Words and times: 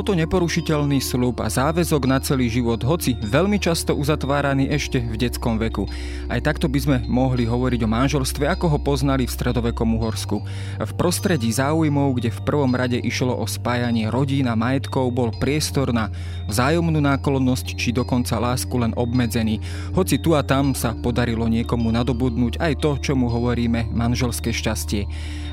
Bol 0.00 0.16
to 0.16 0.24
neporušiteľný 0.24 0.96
slúb 0.96 1.44
a 1.44 1.52
záväzok 1.52 2.08
na 2.08 2.16
celý 2.24 2.48
život, 2.48 2.80
hoci 2.80 3.20
veľmi 3.20 3.60
často 3.60 3.92
uzatváraný 3.92 4.72
ešte 4.72 4.96
v 4.96 5.12
detskom 5.12 5.60
veku. 5.60 5.84
Aj 6.32 6.40
takto 6.40 6.72
by 6.72 6.78
sme 6.80 6.96
mohli 7.04 7.44
hovoriť 7.44 7.84
o 7.84 7.92
manželstve, 7.92 8.48
ako 8.48 8.72
ho 8.72 8.78
poznali 8.80 9.28
v 9.28 9.34
stredovekom 9.36 10.00
Uhorsku. 10.00 10.40
V 10.80 10.92
prostredí 10.96 11.52
záujmov, 11.52 12.16
kde 12.16 12.32
v 12.32 12.40
prvom 12.48 12.72
rade 12.72 12.96
išlo 12.96 13.36
o 13.36 13.44
spájanie 13.44 14.08
rodín 14.08 14.48
a 14.48 14.56
majetkov, 14.56 15.12
bol 15.12 15.36
priestor 15.36 15.92
na 15.92 16.08
vzájomnú 16.48 16.96
náklonnosť 17.04 17.76
či 17.76 17.92
dokonca 17.92 18.40
lásku 18.40 18.72
len 18.80 18.96
obmedzený. 18.96 19.60
Hoci 19.92 20.16
tu 20.16 20.32
a 20.32 20.40
tam 20.40 20.72
sa 20.72 20.96
podarilo 20.96 21.44
niekomu 21.44 21.92
nadobudnúť 21.92 22.56
aj 22.56 22.72
to, 22.80 22.96
čomu 23.04 23.28
hovoríme 23.28 23.92
manželské 23.92 24.48
šťastie. 24.48 25.04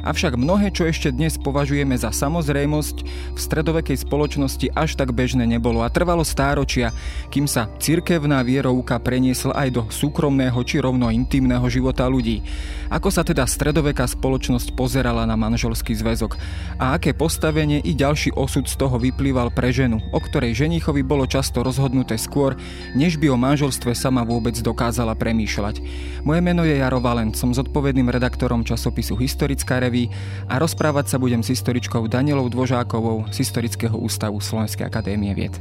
Avšak 0.07 0.39
mnohé, 0.39 0.71
čo 0.71 0.87
ešte 0.87 1.11
dnes 1.11 1.35
považujeme 1.35 1.99
za 1.99 2.15
samozrejmosť, 2.15 2.97
v 3.35 3.39
stredovekej 3.43 4.07
spoločnosti 4.07 4.36
až 4.77 4.93
tak 4.93 5.09
bežné 5.09 5.49
nebolo 5.49 5.81
a 5.81 5.89
trvalo 5.89 6.21
stáročia, 6.21 6.93
kým 7.33 7.49
sa 7.49 7.65
cirkevná 7.81 8.45
vierovka 8.45 9.01
preniesla 9.01 9.57
aj 9.57 9.69
do 9.73 9.81
súkromného 9.89 10.61
či 10.61 10.77
rovno 10.77 11.09
intimného 11.09 11.65
života 11.65 12.05
ľudí. 12.05 12.45
Ako 12.93 13.09
sa 13.09 13.25
teda 13.25 13.49
stredoveká 13.49 14.05
spoločnosť 14.05 14.77
pozerala 14.77 15.25
na 15.25 15.33
manželský 15.33 15.97
zväzok 15.97 16.37
a 16.77 16.93
aké 16.99 17.15
postavenie 17.15 17.81
i 17.81 17.97
ďalší 17.97 18.35
osud 18.37 18.67
z 18.67 18.75
toho 18.77 18.99
vyplýval 18.99 19.49
pre 19.55 19.73
ženu, 19.73 19.97
o 20.11 20.19
ktorej 20.19 20.53
ženichovi 20.53 21.01
bolo 21.01 21.23
často 21.25 21.63
rozhodnuté 21.63 22.19
skôr, 22.19 22.53
než 22.93 23.17
by 23.17 23.31
o 23.31 23.37
manželstve 23.39 23.95
sama 23.95 24.27
vôbec 24.27 24.53
dokázala 24.59 25.15
premýšľať. 25.15 25.81
Moje 26.27 26.41
meno 26.43 26.67
je 26.67 26.77
Jaro 26.77 26.99
Valent, 26.99 27.33
som 27.33 27.55
zodpovedným 27.55 28.11
redaktorom 28.11 28.67
časopisu 28.67 29.15
Historická 29.15 29.79
revy 29.79 30.11
a 30.51 30.59
rozprávať 30.59 31.15
sa 31.15 31.17
budem 31.17 31.39
s 31.39 31.55
historičkou 31.55 32.11
Danielou 32.11 32.51
Dvožákovou 32.51 33.31
z 33.31 33.47
Historického 33.47 33.95
ústavu 33.95 34.26
Slovenskej 34.35 34.85
akadémie 34.85 35.31
vied. 35.31 35.55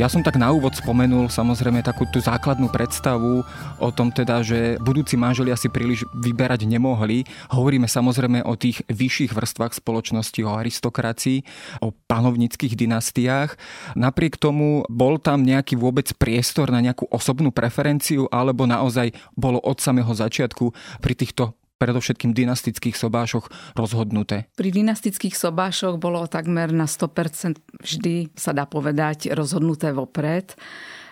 Ja 0.00 0.08
som 0.08 0.24
tak 0.24 0.40
na 0.40 0.48
úvod 0.48 0.72
spomenul 0.72 1.28
samozrejme 1.28 1.84
takú 1.84 2.08
tú 2.08 2.24
základnú 2.24 2.72
predstavu 2.72 3.44
o 3.76 3.88
tom 3.92 4.08
teda, 4.08 4.40
že 4.40 4.80
budúci 4.80 5.20
manželia 5.20 5.60
si 5.60 5.68
príliš 5.68 6.08
vyberať 6.16 6.64
nemohli. 6.64 7.28
Hovoríme 7.52 7.84
samozrejme 7.84 8.40
o 8.48 8.56
tých 8.56 8.80
vyšších 8.88 9.36
vrstvách 9.36 9.76
spoločnosti, 9.76 10.40
o 10.40 10.56
aristokracii, 10.56 11.44
o 11.84 11.92
panovnických 11.92 12.80
dynastiách. 12.80 13.60
Napriek 13.92 14.40
tomu 14.40 14.88
bol 14.88 15.20
tam 15.20 15.44
nejaký 15.44 15.76
vôbec 15.76 16.08
priestor 16.16 16.72
na 16.72 16.80
nejakú 16.80 17.04
osobnú 17.12 17.52
preferenciu 17.52 18.24
alebo 18.32 18.64
naozaj 18.64 19.12
bolo 19.36 19.60
od 19.60 19.84
samého 19.84 20.16
začiatku 20.16 20.72
pri 21.04 21.12
týchto 21.12 21.59
predovšetkým 21.80 22.36
dynastických 22.36 22.94
sobášoch 22.94 23.48
rozhodnuté? 23.72 24.52
Pri 24.52 24.68
dynastických 24.68 25.32
sobášoch 25.32 25.96
bolo 25.96 26.28
takmer 26.28 26.68
na 26.76 26.84
100% 26.84 27.56
vždy, 27.80 28.36
sa 28.36 28.52
dá 28.52 28.68
povedať, 28.68 29.32
rozhodnuté 29.32 29.96
vopred 29.96 30.52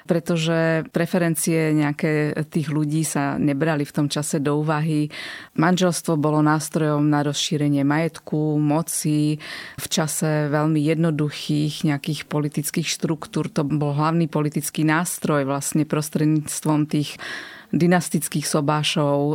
pretože 0.09 0.89
preferencie 0.89 1.77
nejaké 1.77 2.33
tých 2.49 2.73
ľudí 2.73 3.05
sa 3.05 3.37
nebrali 3.37 3.85
v 3.85 3.93
tom 3.93 4.09
čase 4.09 4.41
do 4.41 4.57
úvahy. 4.65 5.13
Manželstvo 5.61 6.17
bolo 6.17 6.41
nástrojom 6.41 7.05
na 7.05 7.21
rozšírenie 7.21 7.85
majetku, 7.85 8.57
moci, 8.57 9.37
v 9.77 9.87
čase 9.93 10.49
veľmi 10.49 10.81
jednoduchých 10.81 11.85
nejakých 11.85 12.25
politických 12.25 12.89
štruktúr. 12.89 13.53
To 13.53 13.69
bol 13.69 13.93
hlavný 13.93 14.33
politický 14.33 14.89
nástroj 14.89 15.45
vlastne 15.45 15.85
prostredníctvom 15.85 16.89
tých 16.89 17.21
dynastických 17.73 18.49
sobášov 18.49 19.17
e, 19.19 19.35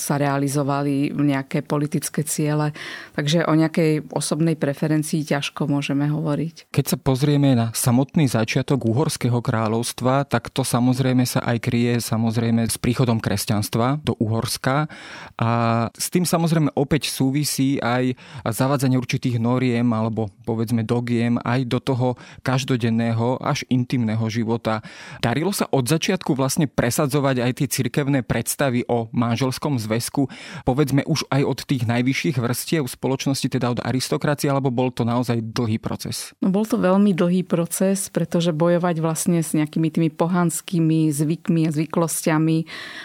sa 0.00 0.14
realizovali 0.16 1.12
nejaké 1.12 1.60
politické 1.60 2.24
ciele. 2.24 2.72
Takže 3.12 3.44
o 3.44 3.52
nejakej 3.52 4.08
osobnej 4.12 4.56
preferencii 4.56 5.24
ťažko 5.24 5.68
môžeme 5.68 6.08
hovoriť. 6.08 6.72
Keď 6.72 6.84
sa 6.84 6.96
pozrieme 6.96 7.52
na 7.52 7.70
samotný 7.76 8.28
začiatok 8.28 8.88
Uhorského 8.88 9.36
kráľovstva, 9.44 10.24
tak 10.24 10.48
to 10.48 10.64
samozrejme 10.64 11.28
sa 11.28 11.44
aj 11.44 11.58
kryje 11.60 12.00
samozrejme 12.00 12.64
s 12.68 12.80
príchodom 12.80 13.20
kresťanstva 13.20 14.00
do 14.00 14.16
Uhorska 14.16 14.88
a 15.36 15.50
s 15.92 16.08
tým 16.08 16.24
samozrejme 16.24 16.72
opäť 16.76 17.12
súvisí 17.12 17.76
aj 17.80 18.16
zavádzanie 18.44 18.96
určitých 18.96 19.36
noriem 19.36 19.84
alebo 19.92 20.32
povedzme 20.48 20.84
dogiem 20.84 21.36
aj 21.42 21.60
do 21.68 21.78
toho 21.80 22.08
každodenného 22.40 23.40
až 23.40 23.64
intimného 23.68 24.24
života. 24.32 24.80
Darilo 25.20 25.52
sa 25.52 25.68
od 25.72 25.84
začiatku 25.88 26.32
vlastne 26.36 26.68
presadzovať 26.68 27.44
aj 27.44 27.52
tie 27.60 27.68
cirkevné 27.74 28.22
predstavy 28.22 28.86
o 28.86 29.10
manželskom 29.10 29.82
zväzku, 29.82 30.30
povedzme 30.62 31.02
už 31.02 31.26
aj 31.34 31.42
od 31.42 31.58
tých 31.66 31.90
najvyšších 31.90 32.38
vrstiev 32.38 32.86
spoločnosti, 32.86 33.50
teda 33.50 33.74
od 33.74 33.82
aristokracie, 33.82 34.46
alebo 34.46 34.70
bol 34.70 34.94
to 34.94 35.02
naozaj 35.02 35.42
dlhý 35.42 35.82
proces? 35.82 36.30
No, 36.38 36.54
bol 36.54 36.62
to 36.62 36.78
veľmi 36.78 37.10
dlhý 37.10 37.42
proces, 37.42 38.06
pretože 38.12 38.54
bojovať 38.54 39.02
vlastne 39.02 39.42
s 39.42 39.56
nejakými 39.56 39.90
tými 39.90 40.10
pohanskými 40.14 41.10
zvykmi 41.10 41.66
a 41.66 41.74
zvyklosťami, 41.74 42.58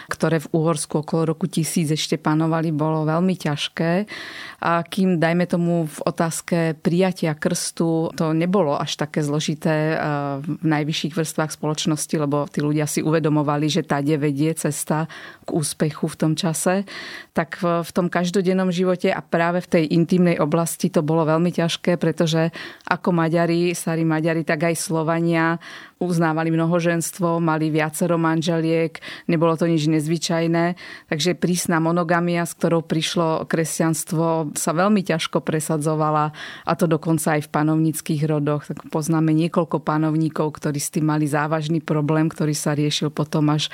ktoré 0.06 0.38
v 0.38 0.50
Uhorsku 0.54 1.02
okolo 1.02 1.34
roku 1.34 1.50
1000 1.50 1.96
ešte 1.96 2.20
panovali, 2.20 2.70
bolo 2.70 3.08
veľmi 3.08 3.34
ťažké. 3.40 4.04
A 4.60 4.84
kým, 4.84 5.16
dajme 5.16 5.48
tomu, 5.48 5.88
v 5.88 5.98
otázke 6.04 6.76
prijatia 6.76 7.32
krstu, 7.32 8.12
to 8.12 8.36
nebolo 8.36 8.76
až 8.76 9.00
také 9.00 9.24
zložité 9.24 9.96
v 10.44 10.60
najvyšších 10.60 11.16
vrstvách 11.16 11.56
spoločnosti, 11.56 12.14
lebo 12.20 12.44
tí 12.52 12.60
ľudia 12.60 12.84
si 12.84 13.00
uvedomovali, 13.00 13.72
že 13.72 13.82
tá 13.82 13.98
vedie 14.04 14.52
cesta 14.60 15.08
k 15.48 15.56
úspechu 15.56 16.04
v 16.04 16.18
tom 16.20 16.32
čase, 16.36 16.84
tak 17.32 17.56
v, 17.64 17.80
v 17.80 17.90
tom 17.96 18.12
každodennom 18.12 18.68
živote 18.68 19.08
a 19.08 19.24
práve 19.24 19.64
v 19.64 19.70
tej 19.80 19.84
intimnej 19.96 20.36
oblasti 20.36 20.92
to 20.92 21.00
bolo 21.00 21.24
veľmi 21.24 21.48
ťažké, 21.48 21.96
pretože 21.96 22.52
ako 22.84 23.16
Maďari, 23.16 23.72
starí 23.72 24.04
Maďari, 24.04 24.44
tak 24.44 24.68
aj 24.68 24.76
Slovania 24.76 25.56
uznávali 26.00 26.48
mnohoženstvo, 26.48 27.44
mali 27.44 27.68
viacero 27.68 28.16
manželiek, 28.16 28.96
nebolo 29.28 29.52
to 29.52 29.68
nič 29.68 29.84
nezvyčajné, 29.84 30.76
takže 31.12 31.36
prísna 31.36 31.76
monogamia, 31.76 32.48
s 32.48 32.56
ktorou 32.56 32.80
prišlo 32.80 33.44
kresťanstvo, 33.44 34.56
sa 34.56 34.72
veľmi 34.72 35.04
ťažko 35.04 35.44
presadzovala 35.44 36.32
a 36.64 36.72
to 36.72 36.88
dokonca 36.88 37.36
aj 37.36 37.44
v 37.46 37.52
panovnických 37.52 38.22
rodoch. 38.24 38.64
Tak 38.64 38.88
poznáme 38.88 39.36
niekoľko 39.36 39.84
panovníkov, 39.84 40.56
ktorí 40.56 40.80
s 40.80 40.88
tým 40.88 41.12
mali 41.12 41.28
závažný 41.28 41.84
problém, 41.84 42.32
ktorý 42.32 42.56
sa 42.56 42.72
riešil 42.72 43.12
potom 43.12 43.52
až 43.52 43.68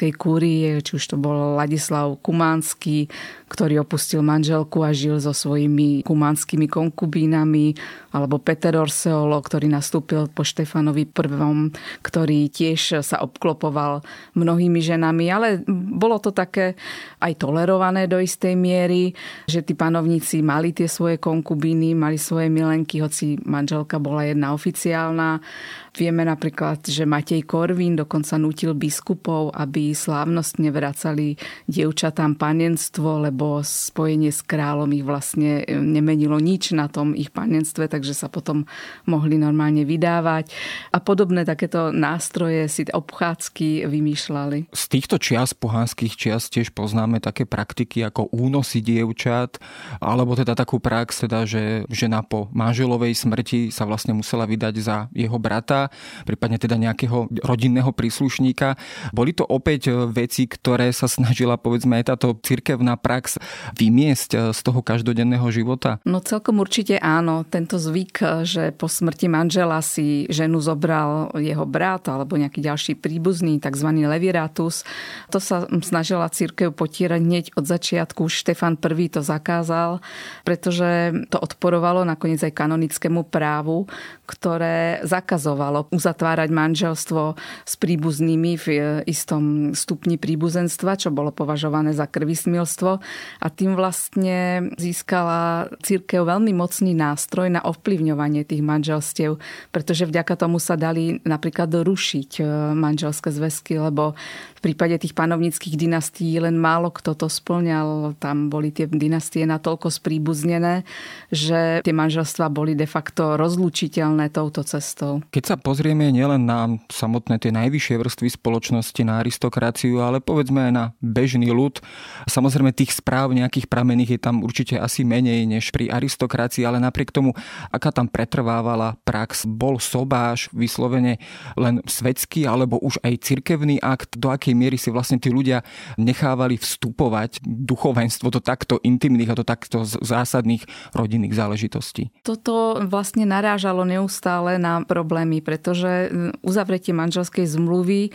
pápežskej 0.00 0.16
kúrie, 0.16 0.80
či 0.80 0.96
už 0.96 1.04
to 1.12 1.16
bol 1.20 1.60
Ladislav 1.60 2.16
Kumánsky, 2.24 3.12
ktorý 3.50 3.82
opustil 3.82 4.22
manželku 4.22 4.86
a 4.86 4.94
žil 4.94 5.18
so 5.18 5.34
svojimi 5.34 6.06
kumánskymi 6.06 6.70
konkubínami, 6.70 7.74
alebo 8.14 8.38
Peter 8.38 8.78
Orseolo, 8.78 9.42
ktorý 9.42 9.66
nastúpil 9.66 10.30
po 10.30 10.46
Štefanovi 10.46 11.10
I, 11.10 11.70
ktorý 12.06 12.38
tiež 12.46 13.02
sa 13.02 13.18
obklopoval 13.26 14.06
mnohými 14.38 14.78
ženami, 14.78 15.26
ale 15.34 15.66
bolo 15.74 16.22
to 16.22 16.30
také 16.30 16.78
aj 17.18 17.42
tolerované 17.42 18.06
do 18.06 18.22
istej 18.22 18.54
miery, 18.54 19.10
že 19.50 19.66
tí 19.66 19.74
panovníci 19.74 20.46
mali 20.46 20.70
tie 20.70 20.86
svoje 20.86 21.18
konkubíny, 21.18 21.98
mali 21.98 22.22
svoje 22.22 22.46
milenky, 22.46 23.02
hoci 23.02 23.34
manželka 23.42 23.98
bola 23.98 24.30
jedna 24.30 24.54
oficiálna. 24.54 25.42
Vieme 25.90 26.22
napríklad, 26.22 26.86
že 26.86 27.02
Matej 27.02 27.42
Korvín 27.50 27.98
dokonca 27.98 28.38
nutil 28.38 28.78
biskupov, 28.78 29.50
aby 29.58 29.90
slávnostne 29.90 30.70
vracali 30.70 31.34
dievčatám 31.66 32.38
panenstvo, 32.38 33.26
lebo 33.26 33.39
spojenie 33.66 34.30
s 34.30 34.46
kráľom 34.46 34.86
ich 34.94 35.02
vlastne 35.02 35.66
e, 35.66 35.74
nemenilo 35.74 36.38
nič 36.38 36.70
na 36.76 36.86
tom 36.86 37.16
ich 37.16 37.34
panenstve, 37.34 37.90
takže 37.90 38.14
sa 38.14 38.30
potom 38.30 38.70
mohli 39.10 39.34
normálne 39.34 39.82
vydávať. 39.82 40.54
A 40.94 41.02
podobné 41.02 41.42
takéto 41.42 41.90
nástroje 41.90 42.70
si 42.70 42.86
obchádzky 42.86 43.90
vymýšľali. 43.90 44.70
Z 44.70 44.84
týchto 44.86 45.18
čias, 45.18 45.50
pohanských 45.52 46.14
čias, 46.14 46.46
tiež 46.46 46.70
poznáme 46.70 47.18
také 47.18 47.48
praktiky 47.48 48.06
ako 48.06 48.30
únosy 48.30 48.78
dievčat, 48.78 49.58
alebo 49.98 50.38
teda 50.38 50.54
takú 50.54 50.78
prax, 50.78 51.26
teda, 51.26 51.50
že 51.50 51.82
žena 51.90 52.22
po 52.22 52.46
manželovej 52.54 53.18
smrti 53.18 53.74
sa 53.74 53.88
vlastne 53.88 54.14
musela 54.14 54.46
vydať 54.46 54.74
za 54.78 54.96
jeho 55.10 55.36
brata 55.42 55.90
prípadne 56.28 56.62
teda 56.62 56.78
nejakého 56.78 57.26
rodinného 57.42 57.90
príslušníka. 57.90 58.78
Boli 59.10 59.34
to 59.34 59.42
opäť 59.48 59.80
vidieť 59.80 60.12
veci, 60.12 60.44
ktoré 60.44 60.92
sa 60.92 61.08
snažila 61.08 61.56
povedzme 61.56 61.96
aj 62.00 62.04
táto 62.12 62.36
cirkevná 62.44 63.00
prax 63.00 63.29
vymiesť 63.76 64.54
z 64.56 64.60
toho 64.64 64.80
každodenného 64.80 65.44
života? 65.52 66.00
No 66.08 66.24
celkom 66.24 66.58
určite 66.58 66.96
áno. 66.96 67.44
Tento 67.44 67.76
zvyk, 67.76 68.46
že 68.48 68.72
po 68.72 68.88
smrti 68.88 69.28
manžela 69.28 69.82
si 69.84 70.24
ženu 70.32 70.62
zobral 70.64 71.34
jeho 71.36 71.66
brat 71.68 72.08
alebo 72.08 72.40
nejaký 72.40 72.64
ďalší 72.64 72.92
príbuzný, 72.96 73.60
tzv. 73.60 73.88
leviratus, 73.92 74.82
to 75.28 75.38
sa 75.38 75.68
snažila 75.84 76.30
církev 76.32 76.72
potírať 76.72 77.20
hneď 77.20 77.44
od 77.58 77.66
začiatku. 77.66 78.30
Štefan 78.30 78.78
I 78.80 79.06
to 79.10 79.20
zakázal, 79.20 80.00
pretože 80.46 81.12
to 81.28 81.36
odporovalo 81.36 82.06
nakoniec 82.06 82.40
aj 82.40 82.54
kanonickému 82.54 83.28
právu, 83.28 83.90
ktoré 84.24 85.02
zakazovalo 85.02 85.90
uzatvárať 85.90 86.48
manželstvo 86.54 87.34
s 87.66 87.74
príbuznými 87.76 88.52
v 88.54 88.66
istom 89.10 89.74
stupni 89.74 90.16
príbuzenstva, 90.16 90.94
čo 90.94 91.10
bolo 91.10 91.34
považované 91.34 91.90
za 91.90 92.06
krvismilstvo 92.06 93.02
a 93.40 93.46
tým 93.48 93.78
vlastne 93.78 94.70
získala 94.76 95.70
církev 95.80 96.26
veľmi 96.26 96.52
mocný 96.52 96.92
nástroj 96.96 97.48
na 97.52 97.60
ovplyvňovanie 97.64 98.44
tých 98.44 98.62
manželstiev, 98.64 99.40
pretože 99.70 100.06
vďaka 100.06 100.34
tomu 100.36 100.58
sa 100.58 100.76
dali 100.76 101.20
napríklad 101.24 101.70
rušiť 101.70 102.30
e, 102.40 102.42
manželské 102.74 103.28
zväzky, 103.32 103.80
lebo 103.80 104.18
v 104.60 104.76
prípade 104.76 105.00
tých 105.00 105.16
panovnických 105.16 105.72
dynastií 105.80 106.36
len 106.36 106.60
málo 106.60 106.92
kto 106.92 107.16
to 107.16 107.32
splňal. 107.32 108.12
Tam 108.20 108.52
boli 108.52 108.68
tie 108.68 108.84
dynastie 108.84 109.48
natoľko 109.48 109.88
spríbuznené, 109.88 110.84
že 111.32 111.80
tie 111.80 111.94
manželstva 111.96 112.52
boli 112.52 112.76
de 112.76 112.84
facto 112.84 113.40
rozlučiteľné 113.40 114.28
touto 114.28 114.60
cestou. 114.60 115.24
Keď 115.32 115.44
sa 115.48 115.56
pozrieme 115.56 116.12
nielen 116.12 116.44
na 116.44 116.76
samotné 116.92 117.40
tie 117.40 117.48
najvyššie 117.56 117.96
vrstvy 117.96 118.28
spoločnosti, 118.36 119.00
na 119.00 119.24
aristokraciu, 119.24 120.04
ale 120.04 120.20
povedzme 120.20 120.68
aj 120.68 120.72
na 120.76 120.84
bežný 121.00 121.48
ľud, 121.48 121.80
samozrejme 122.28 122.76
tých 122.76 123.00
správ 123.00 123.32
nejakých 123.32 123.64
pramených 123.64 124.16
je 124.16 124.20
tam 124.20 124.44
určite 124.44 124.76
asi 124.76 125.08
menej 125.08 125.48
než 125.48 125.72
pri 125.72 125.88
aristokracii, 125.88 126.68
ale 126.68 126.76
napriek 126.76 127.16
tomu, 127.16 127.32
aká 127.72 127.88
tam 127.88 128.12
pretrvávala 128.12 129.00
prax, 129.08 129.48
bol 129.48 129.80
sobáš 129.80 130.52
vyslovene 130.52 131.16
len 131.56 131.80
svetský 131.88 132.44
alebo 132.44 132.76
už 132.76 133.00
aj 133.00 133.24
cirkevný 133.24 133.80
akt, 133.80 134.20
do 134.20 134.28
akej 134.28 134.49
akej 134.50 134.58
miery 134.58 134.74
si 134.74 134.90
vlastne 134.90 135.22
tí 135.22 135.30
ľudia 135.30 135.62
nechávali 135.94 136.58
vstupovať 136.58 137.38
duchovenstvo 137.46 138.34
do 138.34 138.42
takto 138.42 138.82
intimných 138.82 139.30
a 139.30 139.38
do 139.38 139.46
takto 139.46 139.86
zásadných 139.86 140.66
rodinných 140.90 141.38
záležitostí. 141.38 142.10
Toto 142.26 142.82
vlastne 142.82 143.22
narážalo 143.30 143.86
neustále 143.86 144.58
na 144.58 144.82
problémy, 144.82 145.38
pretože 145.38 146.10
uzavretie 146.42 146.90
manželskej 146.90 147.46
zmluvy 147.46 148.10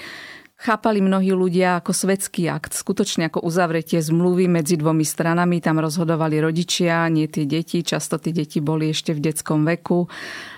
chápali 0.55 1.03
mnohí 1.03 1.35
ľudia 1.35 1.83
ako 1.83 1.91
svetský 1.91 2.47
akt, 2.47 2.71
skutočne 2.71 3.27
ako 3.27 3.43
uzavretie 3.43 3.99
zmluvy 3.99 4.47
medzi 4.47 4.79
dvomi 4.79 5.03
stranami. 5.03 5.59
Tam 5.59 5.77
rozhodovali 5.77 6.39
rodičia, 6.39 7.05
nie 7.11 7.27
tie 7.27 7.43
deti. 7.43 7.83
Často 7.83 8.17
tie 8.17 8.31
deti 8.31 8.63
boli 8.63 8.95
ešte 8.95 9.11
v 9.11 9.23
detskom 9.29 9.67
veku. 9.67 10.07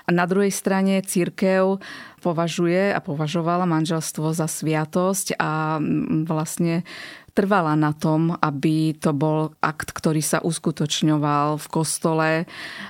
A 0.07 0.09
na 0.13 0.23
druhej 0.29 0.53
strane 0.53 1.01
církev 1.03 1.81
považuje 2.21 2.93
a 2.93 2.99
považovala 3.03 3.67
manželstvo 3.67 4.31
za 4.31 4.47
sviatosť 4.47 5.35
a 5.37 5.81
vlastne 6.25 6.87
trvala 7.37 7.77
na 7.77 7.93
tom, 7.93 8.33
aby 8.41 8.97
to 8.97 9.13
bol 9.13 9.53
akt, 9.61 9.93
ktorý 9.93 10.25
sa 10.25 10.41
uskutočňoval 10.41 11.61
v 11.61 11.67
kostole. 11.69 12.29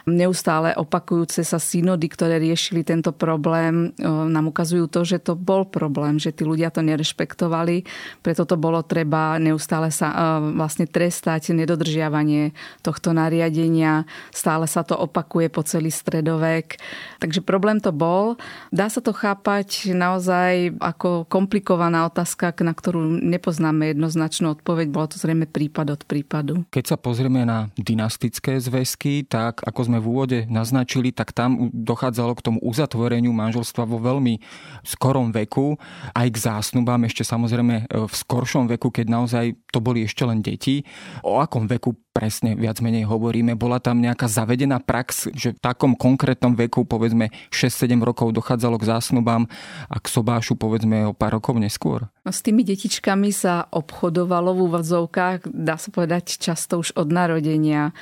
Neustále 0.08 0.72
opakujúce 0.72 1.44
sa 1.44 1.60
synody, 1.60 2.08
ktoré 2.08 2.40
riešili 2.40 2.88
tento 2.88 3.12
problém, 3.12 3.92
e, 4.00 4.08
nám 4.08 4.56
ukazujú 4.56 4.88
to, 4.88 5.04
že 5.04 5.20
to 5.20 5.36
bol 5.36 5.68
problém, 5.68 6.16
že 6.16 6.32
tí 6.32 6.48
ľudia 6.48 6.72
to 6.72 6.80
nerešpektovali, 6.80 7.84
preto 8.24 8.48
to 8.48 8.56
bolo 8.56 8.80
treba 8.88 9.36
neustále 9.36 9.92
sa 9.92 10.16
e, 10.16 10.56
vlastne 10.56 10.88
trestať 10.88 11.52
nedodržiavanie 11.52 12.56
tohto 12.80 13.12
nariadenia. 13.12 14.08
Stále 14.32 14.64
sa 14.72 14.88
to 14.88 14.96
opakuje 14.96 15.52
po 15.52 15.60
celý 15.68 15.92
stredovek. 15.92 16.80
Takže 17.20 17.44
problém 17.44 17.84
to 17.84 17.92
bol. 17.92 18.40
Dá 18.72 18.88
sa 18.88 19.04
to 19.04 19.12
chápať 19.12 19.92
naozaj 19.92 20.80
ako 20.80 21.28
komplikovaná 21.28 22.08
otázka, 22.08 22.56
na 22.64 22.72
ktorú 22.72 23.04
nepoznáme 23.20 23.92
jednoznačne 23.92 24.37
jednoznačnú 24.38 24.54
odpoveď, 24.62 24.88
bolo 24.94 25.08
to 25.10 25.18
zrejme 25.18 25.46
prípad 25.50 25.88
od 25.98 26.02
prípadu. 26.06 26.54
Keď 26.70 26.86
sa 26.86 26.98
pozrieme 26.98 27.42
na 27.42 27.74
dynastické 27.74 28.62
zväzky, 28.62 29.26
tak 29.26 29.66
ako 29.66 29.90
sme 29.90 29.98
v 29.98 30.06
úvode 30.06 30.40
naznačili, 30.46 31.10
tak 31.10 31.34
tam 31.34 31.74
dochádzalo 31.74 32.38
k 32.38 32.46
tomu 32.46 32.60
uzatvoreniu 32.62 33.34
manželstva 33.34 33.90
vo 33.90 33.98
veľmi 33.98 34.38
skorom 34.86 35.34
veku, 35.34 35.82
aj 36.14 36.28
k 36.30 36.38
zásnubám 36.38 37.02
ešte 37.10 37.26
samozrejme 37.26 37.90
v 37.90 38.14
skoršom 38.14 38.70
veku, 38.78 38.94
keď 38.94 39.06
naozaj 39.10 39.46
to 39.74 39.82
boli 39.82 40.06
ešte 40.06 40.22
len 40.22 40.46
deti. 40.46 40.86
O 41.26 41.42
akom 41.42 41.66
veku 41.66 41.98
presne 42.18 42.58
viac 42.58 42.82
menej 42.82 43.06
hovoríme? 43.06 43.54
Bola 43.54 43.78
tam 43.78 44.02
nejaká 44.02 44.26
zavedená 44.26 44.82
prax, 44.82 45.30
že 45.38 45.54
v 45.54 45.62
takom 45.62 45.94
konkrétnom 45.94 46.58
veku, 46.58 46.82
povedzme 46.82 47.30
6-7 47.54 47.94
rokov 48.02 48.34
dochádzalo 48.34 48.82
k 48.82 48.90
zásnubám 48.90 49.46
a 49.86 49.96
k 50.02 50.06
sobášu 50.10 50.58
povedzme 50.58 51.06
o 51.06 51.14
pár 51.14 51.38
rokov 51.38 51.62
neskôr? 51.62 52.10
No, 52.26 52.34
s 52.34 52.42
tými 52.42 52.66
detičkami 52.66 53.30
sa 53.30 53.70
obchodovalo 53.70 54.58
v 54.58 54.60
úvodzovkách, 54.66 55.46
dá 55.46 55.78
sa 55.78 55.94
povedať, 55.94 56.42
často 56.42 56.82
už 56.82 56.98
od 56.98 57.14
narodenia. 57.14 57.94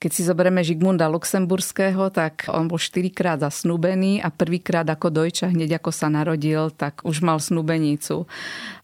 Keď 0.00 0.10
si 0.16 0.24
zoberieme 0.24 0.64
Žigmunda 0.64 1.12
Luxemburského, 1.12 2.08
tak 2.08 2.48
on 2.48 2.72
bol 2.72 2.80
štyrikrát 2.80 3.36
zasnúbený 3.36 4.24
a 4.24 4.32
prvýkrát 4.32 4.88
ako 4.88 5.12
dojča, 5.12 5.52
hneď 5.52 5.76
ako 5.76 5.92
sa 5.92 6.08
narodil, 6.08 6.72
tak 6.72 7.04
už 7.04 7.20
mal 7.20 7.36
snúbenicu. 7.36 8.24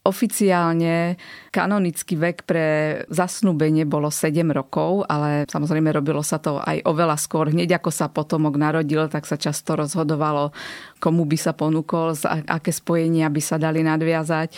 Oficiálne 0.05 1.17
kanonický 1.57 2.21
vek 2.21 2.45
pre 2.45 2.67
zasnúbenie 3.09 3.89
bolo 3.89 4.13
7 4.13 4.45
rokov, 4.53 5.09
ale 5.09 5.49
samozrejme 5.49 5.89
robilo 5.89 6.21
sa 6.21 6.37
to 6.37 6.61
aj 6.61 6.85
oveľa 6.85 7.17
skôr. 7.17 7.49
Hneď 7.49 7.81
ako 7.81 7.89
sa 7.89 8.13
potomok 8.13 8.61
narodil, 8.61 9.09
tak 9.09 9.25
sa 9.25 9.41
často 9.41 9.73
rozhodovalo, 9.73 10.53
komu 11.01 11.25
by 11.25 11.39
sa 11.41 11.57
ponúkol, 11.57 12.13
aké 12.29 12.77
spojenia 12.77 13.33
by 13.33 13.41
sa 13.41 13.57
dali 13.57 13.81
nadviazať. 13.81 14.53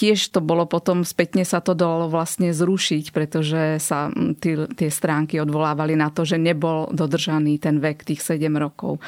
Tiež 0.00 0.32
to 0.32 0.40
bolo 0.40 0.64
potom, 0.64 1.04
spätne 1.04 1.44
sa 1.44 1.60
to 1.60 1.76
dalo 1.76 2.08
vlastne 2.08 2.56
zrušiť, 2.56 3.12
pretože 3.12 3.76
sa 3.84 4.08
tie 4.40 4.88
stránky 4.88 5.36
odvolávali 5.38 5.89
na 5.94 6.10
to, 6.10 6.26
že 6.26 6.36
nebol 6.36 6.90
dodržaný 6.90 7.58
ten 7.62 7.78
vek 7.78 8.06
tých 8.06 8.20
7 8.22 8.50
rokov. 8.58 8.98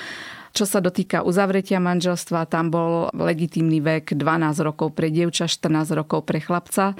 Čo 0.53 0.69
sa 0.69 0.85
dotýka 0.85 1.25
uzavretia 1.25 1.81
manželstva, 1.81 2.45
tam 2.45 2.69
bol 2.69 3.09
legitímny 3.17 3.81
vek 3.81 4.13
12 4.13 4.61
rokov 4.61 4.93
pre 4.93 5.09
dievča, 5.09 5.49
14 5.49 5.97
rokov 5.97 6.29
pre 6.29 6.45
chlapca 6.45 6.93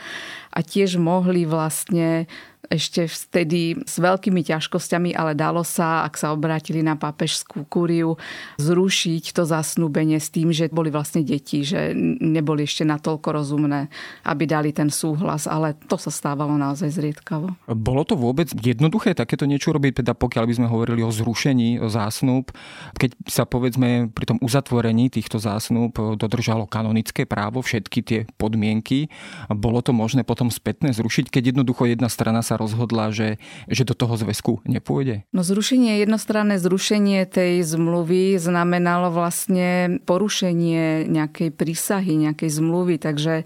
a 0.49 0.59
tiež 0.65 0.97
mohli 0.97 1.45
vlastne 1.45 2.25
ešte 2.73 3.05
vtedy 3.05 3.77
s 3.85 4.01
veľkými 4.01 4.41
ťažkosťami, 4.41 5.13
ale 5.13 5.37
dalo 5.37 5.61
sa, 5.61 6.09
ak 6.09 6.17
sa 6.17 6.33
obrátili 6.33 6.81
na 6.81 6.97
pápežskú 6.97 7.69
kúriu, 7.69 8.17
zrušiť 8.57 9.37
to 9.37 9.45
zasnúbenie 9.45 10.17
s 10.17 10.33
tým, 10.33 10.49
že 10.49 10.73
boli 10.73 10.89
vlastne 10.89 11.21
deti, 11.21 11.61
že 11.61 11.93
neboli 12.21 12.65
ešte 12.65 12.89
natoľko 12.89 13.29
rozumné, 13.37 13.93
aby 14.25 14.49
dali 14.49 14.73
ten 14.73 14.89
súhlas, 14.89 15.45
ale 15.45 15.77
to 15.85 16.01
sa 16.01 16.09
stávalo 16.09 16.57
naozaj 16.57 16.89
zriedkavo. 16.89 17.53
Bolo 17.69 18.03
to 18.09 18.17
vôbec 18.17 18.49
jednoduché 18.57 19.13
takéto 19.13 19.45
niečo 19.45 19.77
robiť, 19.77 20.01
teda 20.01 20.17
pokiaľ 20.17 20.45
by 20.49 20.55
sme 20.57 20.69
hovorili 20.73 21.05
o 21.05 21.13
zrušení 21.13 21.77
zásnub, 21.93 22.49
keď 22.97 23.13
sa 23.29 23.45
povedzme 23.45 24.09
pri 24.09 24.25
tom 24.25 24.39
uzatvorení 24.41 25.13
týchto 25.13 25.37
zásnub 25.37 25.93
dodržalo 26.17 26.65
kanonické 26.65 27.29
právo, 27.29 27.61
všetky 27.61 27.99
tie 28.01 28.21
podmienky, 28.41 29.13
bolo 29.53 29.85
to 29.85 29.93
možné 29.93 30.25
potom 30.25 30.49
spätne 30.49 30.95
zrušiť, 30.95 31.29
keď 31.29 31.53
jednoducho 31.53 31.85
jedna 31.85 32.09
strana 32.09 32.41
sa 32.41 32.57
rozhodla, 32.63 33.11
že, 33.11 33.43
že 33.67 33.83
do 33.83 33.99
toho 33.99 34.15
zväzku 34.15 34.63
nepôjde? 34.63 35.27
No 35.35 35.43
zrušenie, 35.43 35.99
jednostranné 35.99 36.63
zrušenie 36.63 37.27
tej 37.27 37.67
zmluvy 37.67 38.39
znamenalo 38.39 39.11
vlastne 39.11 39.99
porušenie 40.07 41.11
nejakej 41.11 41.51
prísahy, 41.51 42.15
nejakej 42.15 42.63
zmluvy, 42.63 43.03
takže 43.03 43.43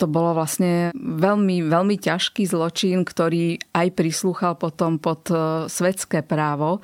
to 0.00 0.08
bolo 0.08 0.32
vlastne 0.32 0.92
veľmi, 0.96 1.68
veľmi 1.68 1.96
ťažký 2.00 2.48
zločin, 2.48 3.04
ktorý 3.04 3.60
aj 3.76 3.88
prislúchal 3.92 4.56
potom 4.56 4.96
pod 4.96 5.28
e, 5.28 5.36
svetské 5.68 6.24
právo. 6.24 6.80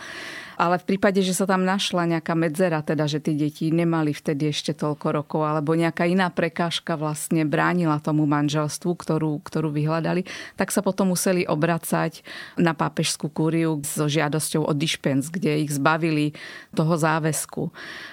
Ale 0.60 0.76
v 0.80 0.94
prípade, 0.94 1.24
že 1.24 1.32
sa 1.32 1.48
tam 1.48 1.64
našla 1.64 2.18
nejaká 2.18 2.36
medzera, 2.36 2.84
teda 2.84 3.08
že 3.08 3.22
tie 3.22 3.36
deti 3.36 3.72
nemali 3.72 4.12
vtedy 4.12 4.52
ešte 4.52 4.76
toľko 4.76 5.06
rokov, 5.22 5.42
alebo 5.44 5.72
nejaká 5.72 6.04
iná 6.04 6.28
prekážka 6.28 6.96
vlastne 6.96 7.44
bránila 7.48 8.02
tomu 8.02 8.28
manželstvu, 8.28 8.92
ktorú, 8.92 9.40
ktorú 9.42 9.72
vyhľadali, 9.72 10.28
tak 10.56 10.74
sa 10.74 10.84
potom 10.84 11.14
museli 11.16 11.48
obracať 11.48 12.24
na 12.60 12.76
pápežskú 12.76 13.32
kúriu 13.32 13.80
so 13.82 14.06
žiadosťou 14.06 14.68
o 14.68 14.72
dišpens, 14.76 15.32
kde 15.32 15.64
ich 15.64 15.72
zbavili 15.72 16.36
toho 16.76 16.94
záväzku. 16.96 17.72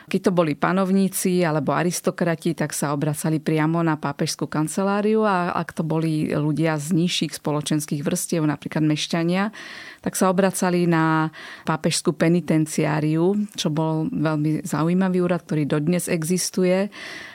Keď 0.10 0.19
to 0.29 0.31
boli 0.34 0.55
panovníci 0.55 1.43
alebo 1.43 1.75
aristokrati, 1.75 2.55
tak 2.58 2.74
sa 2.74 2.91
obracali 2.96 3.38
priamo 3.38 3.79
na 3.86 3.96
pápežskú 3.96 4.50
kanceláriu 4.50 5.24
a 5.24 5.53
ak 5.53 5.75
to 5.75 5.84
boli 5.86 6.31
ľudia 6.34 6.75
z 6.81 6.96
nižších 6.96 7.38
spoločenských 7.38 8.01
vrstiev, 8.01 8.43
napríklad 8.43 8.84
mešťania, 8.84 9.51
tak 10.00 10.15
sa 10.15 10.31
obracali 10.31 10.88
na 10.88 11.29
pápežskú 11.67 12.15
penitenciáriu, 12.29 13.33
čo 13.57 13.74
bol 13.74 14.05
veľmi 14.13 14.62
zaujímavý 14.62 15.25
úrad, 15.25 15.41
ktorý 15.50 15.65
dodnes 15.65 16.05
existuje 16.05 16.93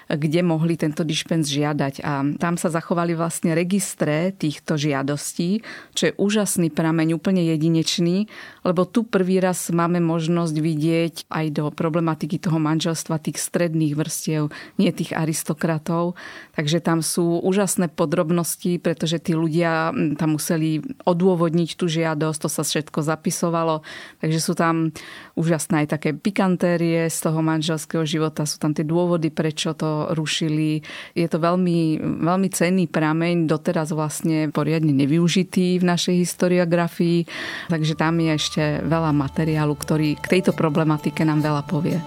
kde 0.08 0.40
mohli 0.44 0.76
tento 0.76 1.02
dispens 1.02 1.48
žiadať. 1.48 2.04
A 2.04 2.36
tam 2.36 2.54
sa 2.60 2.68
zachovali 2.68 3.16
vlastne 3.16 3.56
registre 3.56 4.34
týchto 4.36 4.76
žiadostí, 4.76 5.64
čo 5.96 6.02
je 6.10 6.16
úžasný 6.20 6.68
prameň, 6.68 7.16
úplne 7.16 7.40
jedinečný, 7.54 8.28
lebo 8.64 8.84
tu 8.84 9.04
prvý 9.04 9.40
raz 9.40 9.72
máme 9.72 10.00
možnosť 10.00 10.54
vidieť 10.56 11.14
aj 11.28 11.46
do 11.56 11.64
problematiky 11.72 12.36
toho 12.36 12.60
manželstva 12.60 13.20
tých 13.20 13.40
stredných 13.40 13.96
vrstiev, 13.96 14.52
nie 14.76 14.90
tých 14.92 15.16
aristokratov. 15.16 16.16
Takže 16.56 16.84
tam 16.84 17.00
sú 17.00 17.40
úžasné 17.40 17.88
podrobnosti, 17.92 18.76
pretože 18.80 19.20
tí 19.20 19.32
ľudia 19.32 19.94
tam 20.20 20.36
museli 20.36 20.84
odôvodniť 21.04 21.70
tú 21.76 21.88
žiadosť, 21.88 22.38
to 22.44 22.48
sa 22.50 22.62
všetko 22.62 23.00
zapisovalo. 23.04 23.84
Takže 24.20 24.40
sú 24.40 24.52
tam 24.56 24.90
úžasné 25.38 25.84
aj 25.84 25.98
také 25.98 26.10
pikantérie 26.12 27.06
z 27.08 27.18
toho 27.20 27.40
manželského 27.40 28.04
života, 28.06 28.48
sú 28.48 28.60
tam 28.60 28.72
tie 28.72 28.86
dôvody, 28.86 29.28
prečo 29.30 29.72
to 29.76 29.93
rušili. 30.12 30.82
Je 31.14 31.26
to 31.30 31.38
veľmi, 31.38 31.98
veľmi 32.00 32.48
cenný 32.50 32.90
prameň, 32.90 33.46
doteraz 33.46 33.94
vlastne 33.94 34.50
poriadne 34.50 34.90
nevyužitý 34.90 35.78
v 35.80 35.84
našej 35.84 36.16
historiografii, 36.26 37.26
takže 37.70 37.94
tam 37.94 38.18
je 38.18 38.30
ešte 38.34 38.62
veľa 38.84 39.14
materiálu, 39.14 39.74
ktorý 39.78 40.18
k 40.18 40.26
tejto 40.38 40.52
problematike 40.52 41.22
nám 41.22 41.40
veľa 41.42 41.62
povie. 41.66 41.98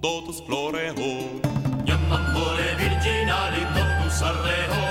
Totus 0.00 0.40
floreo. 0.48 0.96
Amore 2.10 2.68
virginali 2.80 3.62
totus 3.76 4.22
arreo, 4.24 4.84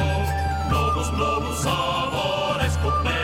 novus 0.70 1.10
novus 1.18 1.66
amores 1.66 2.78
copereo. 2.78 3.19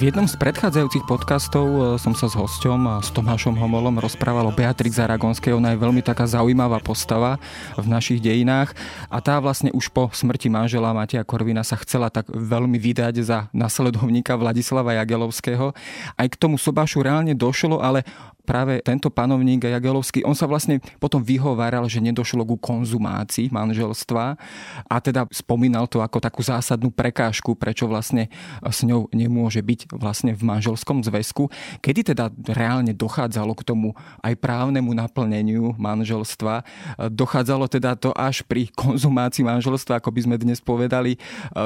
V 0.00 0.08
jednom 0.08 0.24
z 0.24 0.32
predchádzajúcich 0.40 1.04
podcastov 1.04 1.68
e, 1.68 1.80
som 2.00 2.16
sa 2.16 2.24
s 2.24 2.32
hosťom, 2.32 3.04
s 3.04 3.12
Tomášom 3.12 3.52
Homolom, 3.52 4.00
rozprával 4.00 4.48
o 4.48 4.56
Beatrix 4.56 4.96
Aragonskej. 4.96 5.52
Ona 5.52 5.76
je 5.76 5.82
veľmi 5.84 6.00
taká 6.00 6.24
zaujímavá 6.24 6.80
postava 6.80 7.36
v 7.76 7.84
našich 7.84 8.16
dejinách 8.16 8.72
a 9.12 9.20
tá 9.20 9.36
vlastne 9.36 9.68
už 9.76 9.92
po 9.92 10.08
smrti 10.08 10.48
manžela 10.48 10.96
Matia 10.96 11.20
Korvina 11.20 11.60
sa 11.60 11.76
chcela 11.84 12.08
tak 12.08 12.32
veľmi 12.32 12.80
vydať 12.80 13.14
za 13.20 13.52
nasledovníka 13.52 14.40
Vladislava 14.40 14.96
Jagelovského. 14.96 15.76
Aj 16.16 16.26
k 16.32 16.40
tomu 16.40 16.56
sobášu 16.56 17.04
reálne 17.04 17.36
došlo, 17.36 17.84
ale 17.84 18.00
práve 18.42 18.80
tento 18.82 19.10
panovník 19.10 19.64
Jagelovský, 19.64 20.22
on 20.24 20.34
sa 20.34 20.46
vlastne 20.46 20.78
potom 20.98 21.20
vyhováral, 21.20 21.86
že 21.90 22.02
nedošlo 22.02 22.42
ku 22.44 22.56
konzumácii 22.56 23.52
manželstva 23.52 24.38
a 24.86 24.96
teda 25.02 25.26
spomínal 25.34 25.90
to 25.90 26.04
ako 26.04 26.18
takú 26.22 26.40
zásadnú 26.44 26.92
prekážku, 26.94 27.54
prečo 27.54 27.90
vlastne 27.90 28.30
s 28.62 28.86
ňou 28.86 29.10
nemôže 29.10 29.60
byť 29.60 29.92
vlastne 29.96 30.32
v 30.36 30.42
manželskom 30.46 31.02
zväzku. 31.02 31.50
Kedy 31.80 32.14
teda 32.14 32.30
reálne 32.54 32.92
dochádzalo 32.94 33.52
k 33.58 33.66
tomu 33.66 33.94
aj 34.20 34.36
právnemu 34.38 34.92
naplneniu 34.94 35.74
manželstva? 35.76 36.62
Dochádzalo 37.10 37.66
teda 37.66 37.98
to 37.98 38.14
až 38.14 38.46
pri 38.46 38.70
konzumácii 38.72 39.42
manželstva, 39.42 39.98
ako 39.98 40.14
by 40.14 40.20
sme 40.26 40.36
dnes 40.38 40.62
povedali, 40.62 41.18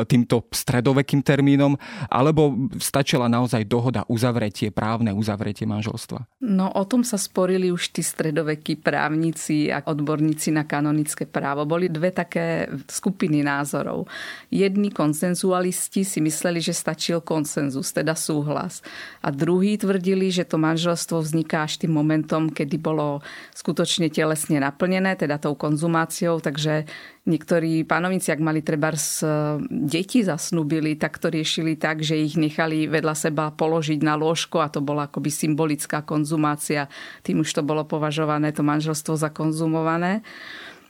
týmto 0.08 0.46
stredovekým 0.52 1.20
termínom, 1.20 1.76
alebo 2.08 2.70
stačila 2.80 3.28
naozaj 3.28 3.66
dohoda, 3.68 4.06
uzavretie, 4.08 4.72
právne 4.72 5.12
uzavretie 5.12 5.68
manželstva? 5.68 6.24
No 6.40 6.63
No 6.64 6.72
o 6.72 6.88
tom 6.88 7.04
sa 7.04 7.20
sporili 7.20 7.68
už 7.68 7.92
tí 7.92 8.00
stredovekí 8.00 8.80
právnici 8.80 9.68
a 9.68 9.84
odborníci 9.84 10.48
na 10.48 10.64
kanonické 10.64 11.28
právo. 11.28 11.68
Boli 11.68 11.92
dve 11.92 12.08
také 12.08 12.64
skupiny 12.88 13.44
názorov. 13.44 14.08
Jedni 14.48 14.88
konsenzualisti 14.88 16.08
si 16.08 16.24
mysleli, 16.24 16.64
že 16.64 16.72
stačil 16.72 17.20
konsenzus, 17.20 17.92
teda 17.92 18.16
súhlas. 18.16 18.80
A 19.20 19.28
druhí 19.28 19.76
tvrdili, 19.76 20.32
že 20.32 20.48
to 20.48 20.56
manželstvo 20.56 21.20
vzniká 21.20 21.68
až 21.68 21.84
tým 21.84 21.92
momentom, 21.92 22.48
kedy 22.48 22.80
bolo 22.80 23.20
skutočne 23.52 24.08
telesne 24.08 24.56
naplnené, 24.56 25.20
teda 25.20 25.36
tou 25.36 25.52
konzumáciou, 25.52 26.40
takže 26.40 26.88
Niektorí 27.24 27.88
panovníci, 27.88 28.36
ak 28.36 28.44
mali 28.44 28.60
treba 28.60 28.92
z 28.92 29.24
deti 29.72 30.20
zasnubili, 30.20 30.92
tak 31.00 31.16
to 31.16 31.32
riešili 31.32 31.72
tak, 31.80 32.04
že 32.04 32.20
ich 32.20 32.36
nechali 32.36 32.84
vedľa 32.84 33.16
seba 33.16 33.48
položiť 33.48 34.04
na 34.04 34.12
lôžko 34.12 34.60
a 34.60 34.68
to 34.68 34.84
bola 34.84 35.08
akoby 35.08 35.32
symbolická 35.32 36.04
konzumácia. 36.04 36.84
Tým 37.24 37.40
už 37.40 37.48
to 37.48 37.62
bolo 37.64 37.88
považované, 37.88 38.52
to 38.52 38.60
manželstvo 38.60 39.16
za 39.16 39.32
konzumované. 39.32 40.20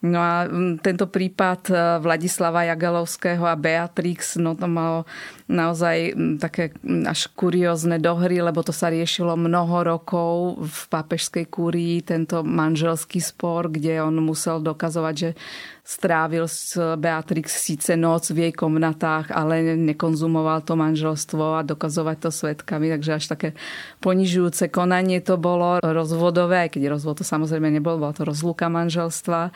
No 0.05 0.21
a 0.21 0.45
tento 0.85 1.09
prípad 1.09 1.61
e, 1.73 1.75
Vladislava 2.05 2.69
Jagalovského 2.69 3.41
a 3.49 3.57
Beatrix, 3.57 4.37
no 4.37 4.53
to 4.53 4.69
malo 4.69 5.09
naozaj 5.45 6.17
také 6.41 6.73
až 7.05 7.29
kuriózne 7.37 8.01
dohry, 8.01 8.41
lebo 8.41 8.65
to 8.65 8.73
sa 8.73 8.89
riešilo 8.89 9.37
mnoho 9.37 9.85
rokov 9.85 10.57
v 10.65 10.79
pápežskej 10.89 11.45
kúrii, 11.53 12.01
tento 12.01 12.41
manželský 12.41 13.21
spor, 13.21 13.69
kde 13.69 14.01
on 14.01 14.17
musel 14.25 14.65
dokazovať, 14.65 15.15
že 15.15 15.31
strávil 15.85 16.49
s 16.49 16.81
Beatrix 16.97 17.61
síce 17.61 17.93
noc 17.93 18.33
v 18.33 18.49
jej 18.49 18.53
komnatách, 18.57 19.29
ale 19.29 19.77
nekonzumoval 19.77 20.65
to 20.65 20.81
manželstvo 20.81 21.61
a 21.61 21.67
dokazovať 21.67 22.17
to 22.25 22.31
svetkami, 22.33 22.89
takže 22.89 23.11
až 23.13 23.25
také 23.29 23.49
ponižujúce 24.01 24.73
konanie 24.73 25.21
to 25.21 25.37
bolo 25.37 25.85
rozvodové, 25.85 26.65
aj 26.65 26.81
keď 26.81 26.89
rozvod 26.89 27.21
to 27.21 27.25
samozrejme 27.29 27.69
nebol, 27.69 28.01
bola 28.01 28.17
to 28.17 28.25
rozluka 28.25 28.73
manželstva. 28.73 29.53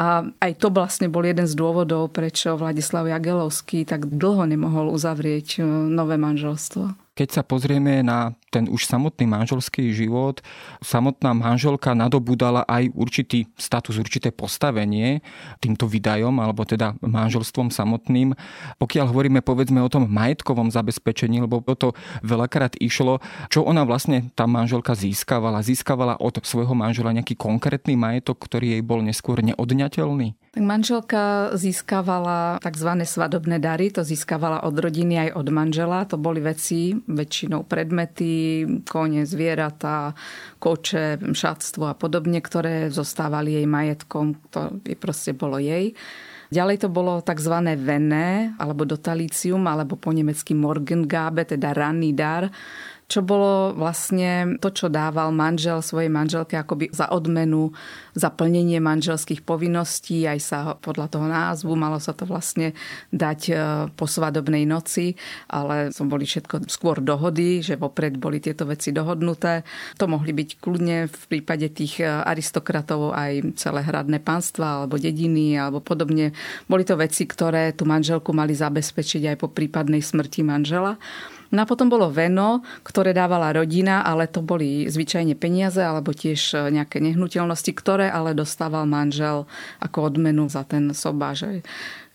A 0.00 0.06
aj 0.40 0.52
to 0.56 0.72
vlastne 0.72 1.12
bol 1.12 1.20
jeden 1.28 1.44
z 1.44 1.52
dôvodov, 1.52 2.08
prečo 2.08 2.56
Vladislav 2.56 3.04
Jagelovský 3.12 3.84
tak 3.84 4.08
dlho 4.08 4.48
nemohol 4.48 4.88
uzavrieť 4.88 5.25
e, 5.26 5.62
nové 5.88 6.16
manželstvo. 6.16 7.05
Keď 7.16 7.28
sa 7.32 7.42
pozrieme 7.42 8.04
na 8.04 8.36
ten 8.52 8.68
už 8.68 8.84
samotný 8.84 9.24
manželský 9.24 9.88
život, 9.96 10.44
samotná 10.84 11.32
manželka 11.32 11.96
nadobudala 11.96 12.68
aj 12.68 12.92
určitý 12.92 13.48
status, 13.56 13.96
určité 13.96 14.28
postavenie 14.28 15.24
týmto 15.64 15.88
vydajom, 15.88 16.36
alebo 16.36 16.68
teda 16.68 16.92
manželstvom 17.00 17.72
samotným. 17.72 18.36
Pokiaľ 18.76 19.08
hovoríme 19.08 19.40
povedzme 19.40 19.80
o 19.80 19.88
tom 19.88 20.12
majetkovom 20.12 20.68
zabezpečení, 20.68 21.40
lebo 21.40 21.64
o 21.64 21.74
to 21.76 21.96
veľakrát 22.20 22.76
išlo, 22.84 23.24
čo 23.48 23.64
ona 23.64 23.88
vlastne 23.88 24.28
tá 24.36 24.44
manželka 24.44 24.92
získavala. 24.92 25.64
Získavala 25.64 26.20
od 26.20 26.36
svojho 26.44 26.76
manžela 26.76 27.16
nejaký 27.16 27.32
konkrétny 27.32 27.96
majetok, 27.96 28.44
ktorý 28.44 28.76
jej 28.76 28.82
bol 28.84 29.00
neskôr 29.00 29.40
neodňateľný? 29.40 30.52
Tak 30.56 30.64
manželka 30.64 31.52
získavala 31.52 32.56
tzv. 32.64 32.90
svadobné 33.04 33.60
dary, 33.60 33.92
to 33.92 34.00
získavala 34.00 34.64
od 34.64 34.72
rodiny 34.72 35.28
aj 35.28 35.30
od 35.36 35.48
manžela. 35.52 36.08
To 36.08 36.16
boli 36.16 36.40
veci, 36.40 36.96
väčšinou 37.06 37.64
predmety, 37.64 38.66
kone, 38.86 39.22
zvieratá, 39.24 40.12
koče, 40.58 41.32
šatstvo 41.32 41.90
a 41.90 41.94
podobne, 41.94 42.42
ktoré 42.42 42.90
zostávali 42.90 43.56
jej 43.56 43.66
majetkom. 43.66 44.36
To 44.52 44.76
proste 44.98 45.32
bolo 45.32 45.62
jej. 45.62 45.94
Ďalej 46.46 46.86
to 46.86 46.88
bolo 46.90 47.18
tzv. 47.26 47.54
vené, 47.74 48.54
alebo 48.62 48.86
dotalicium, 48.86 49.66
alebo 49.66 49.98
po 49.98 50.14
nemecky 50.14 50.54
Morgengabe, 50.54 51.42
teda 51.42 51.74
ranný 51.74 52.14
dar 52.14 52.46
čo 53.06 53.22
bolo 53.22 53.70
vlastne 53.70 54.58
to, 54.58 54.74
čo 54.74 54.90
dával 54.90 55.30
manžel 55.30 55.78
svojej 55.78 56.10
manželke 56.10 56.58
akoby 56.58 56.90
za 56.90 57.06
odmenu, 57.14 57.70
za 58.18 58.34
plnenie 58.34 58.82
manželských 58.82 59.46
povinností, 59.46 60.26
aj 60.26 60.38
sa 60.42 60.58
podľa 60.74 61.06
toho 61.14 61.26
názvu 61.30 61.72
malo 61.78 62.02
sa 62.02 62.10
to 62.18 62.26
vlastne 62.26 62.74
dať 63.14 63.40
e, 63.46 63.54
po 63.94 64.10
svadobnej 64.10 64.66
noci, 64.66 65.14
ale 65.46 65.94
som 65.94 66.10
boli 66.10 66.26
všetko 66.26 66.66
skôr 66.66 66.98
dohody, 66.98 67.62
že 67.62 67.78
vopred 67.78 68.18
boli 68.18 68.42
tieto 68.42 68.66
veci 68.66 68.90
dohodnuté. 68.90 69.62
To 70.02 70.10
mohli 70.10 70.34
byť 70.34 70.48
kľudne 70.58 71.06
v 71.06 71.24
prípade 71.30 71.70
tých 71.70 72.02
e, 72.02 72.10
aristokratov 72.10 73.14
aj 73.14 73.54
celé 73.54 73.86
hradné 73.86 74.18
pánstva 74.18 74.82
alebo 74.82 74.98
dediny 74.98 75.54
alebo 75.54 75.78
podobne. 75.78 76.34
Boli 76.66 76.82
to 76.82 76.98
veci, 76.98 77.22
ktoré 77.22 77.70
tú 77.70 77.86
manželku 77.86 78.34
mali 78.34 78.58
zabezpečiť 78.58 79.30
aj 79.30 79.36
po 79.38 79.46
prípadnej 79.46 80.02
smrti 80.02 80.42
manžela. 80.42 80.98
No 81.54 81.62
a 81.62 81.68
potom 81.68 81.86
bolo 81.86 82.10
veno, 82.10 82.64
ktoré 82.82 83.14
dávala 83.14 83.54
rodina, 83.54 84.02
ale 84.02 84.26
to 84.26 84.42
boli 84.42 84.86
zvyčajne 84.90 85.38
peniaze 85.38 85.82
alebo 85.82 86.10
tiež 86.10 86.40
e, 86.54 86.56
nejaké 86.74 86.98
nehnuteľnosti, 86.98 87.70
ktoré 87.74 88.10
ale 88.10 88.34
dostával 88.34 88.88
manžel 88.88 89.46
ako 89.78 90.10
odmenu 90.10 90.50
za 90.50 90.66
ten 90.66 90.90
sobáž 90.90 91.62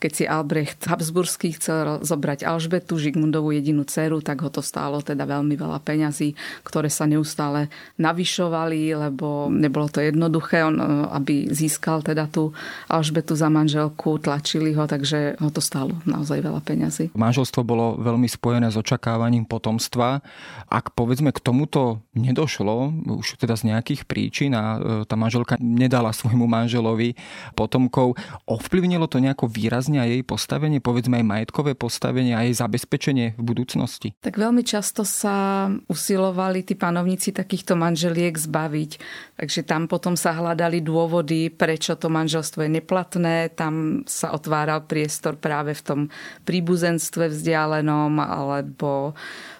keď 0.01 0.11
si 0.17 0.25
Albrecht 0.25 0.81
Habsburský 0.89 1.53
chcel 1.61 2.01
zobrať 2.01 2.41
Alžbetu, 2.41 2.97
Žigmundovú 2.97 3.53
jedinú 3.53 3.85
dceru, 3.85 4.25
tak 4.25 4.41
ho 4.41 4.49
to 4.49 4.65
stálo 4.65 5.05
teda 5.05 5.29
veľmi 5.29 5.53
veľa 5.53 5.77
peňazí, 5.77 6.33
ktoré 6.65 6.89
sa 6.89 7.05
neustále 7.05 7.69
navyšovali, 8.01 8.97
lebo 8.97 9.53
nebolo 9.53 9.85
to 9.93 10.01
jednoduché, 10.01 10.65
on, 10.65 10.81
e, 10.81 10.85
aby 11.13 11.53
získal 11.53 12.01
teda 12.01 12.25
tú 12.25 12.49
Alžbetu 12.89 13.37
za 13.37 13.53
manželku, 13.53 14.17
tlačili 14.17 14.73
ho, 14.73 14.89
takže 14.89 15.37
ho 15.37 15.49
to 15.53 15.61
stálo 15.61 15.93
naozaj 16.09 16.41
veľa 16.41 16.65
peňazí. 16.65 17.13
Manželstvo 17.13 17.61
bolo 17.61 18.01
veľmi 18.01 18.25
spojené 18.25 18.73
s 18.73 18.81
očakávaním 18.81 19.45
potomstva. 19.45 20.25
Ak 20.65 20.97
povedzme 20.97 21.29
k 21.29 21.43
tomuto 21.43 22.01
nedošlo, 22.17 22.89
už 23.21 23.37
teda 23.37 23.53
z 23.53 23.69
nejakých 23.69 24.09
príčin 24.09 24.57
a 24.57 24.63
e, 24.75 24.77
tá 25.05 25.13
manželka 25.13 25.61
nedala 25.61 26.09
svojmu 26.09 26.49
manželovi 26.49 27.13
potomkov, 27.53 28.17
ovplyvnilo 28.49 29.05
to 29.05 29.21
nejako 29.21 29.45
výrazne 29.45 29.90
zvýraznia 29.91 30.07
jej 30.07 30.23
postavenie, 30.23 30.79
povedzme 30.79 31.19
aj 31.19 31.25
majetkové 31.27 31.75
postavenie 31.75 32.31
a 32.31 32.47
jej 32.47 32.55
zabezpečenie 32.55 33.35
v 33.35 33.43
budúcnosti? 33.43 34.15
Tak 34.23 34.39
veľmi 34.39 34.63
často 34.63 35.03
sa 35.03 35.67
usilovali 35.91 36.63
tí 36.63 36.79
panovníci 36.79 37.35
takýchto 37.35 37.75
manželiek 37.75 38.31
zbaviť. 38.31 38.91
Takže 39.35 39.61
tam 39.67 39.91
potom 39.91 40.15
sa 40.15 40.31
hľadali 40.31 40.79
dôvody, 40.79 41.51
prečo 41.51 41.99
to 41.99 42.07
manželstvo 42.07 42.63
je 42.63 42.71
neplatné. 42.71 43.51
Tam 43.51 44.07
sa 44.07 44.31
otváral 44.31 44.87
priestor 44.87 45.35
práve 45.35 45.75
v 45.75 45.83
tom 45.83 45.99
príbuzenstve 46.47 47.27
vzdialenom, 47.27 48.15
alebo 48.23 49.11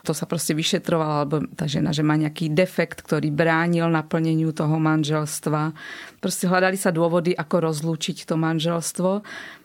to 0.07 0.15
sa 0.15 0.23
proste 0.23 0.55
vyšetrovalo, 0.55 1.13
alebo 1.13 1.35
tá 1.53 1.67
žena, 1.67 1.91
že 1.91 2.07
má 2.07 2.15
nejaký 2.15 2.55
defekt, 2.55 3.03
ktorý 3.03 3.29
bránil 3.35 3.91
naplneniu 3.91 4.55
toho 4.55 4.79
manželstva. 4.79 5.75
Proste 6.23 6.47
hľadali 6.47 6.77
sa 6.79 6.93
dôvody, 6.93 7.35
ako 7.35 7.67
rozlúčiť 7.67 8.23
to 8.25 8.39
manželstvo. 8.39 9.11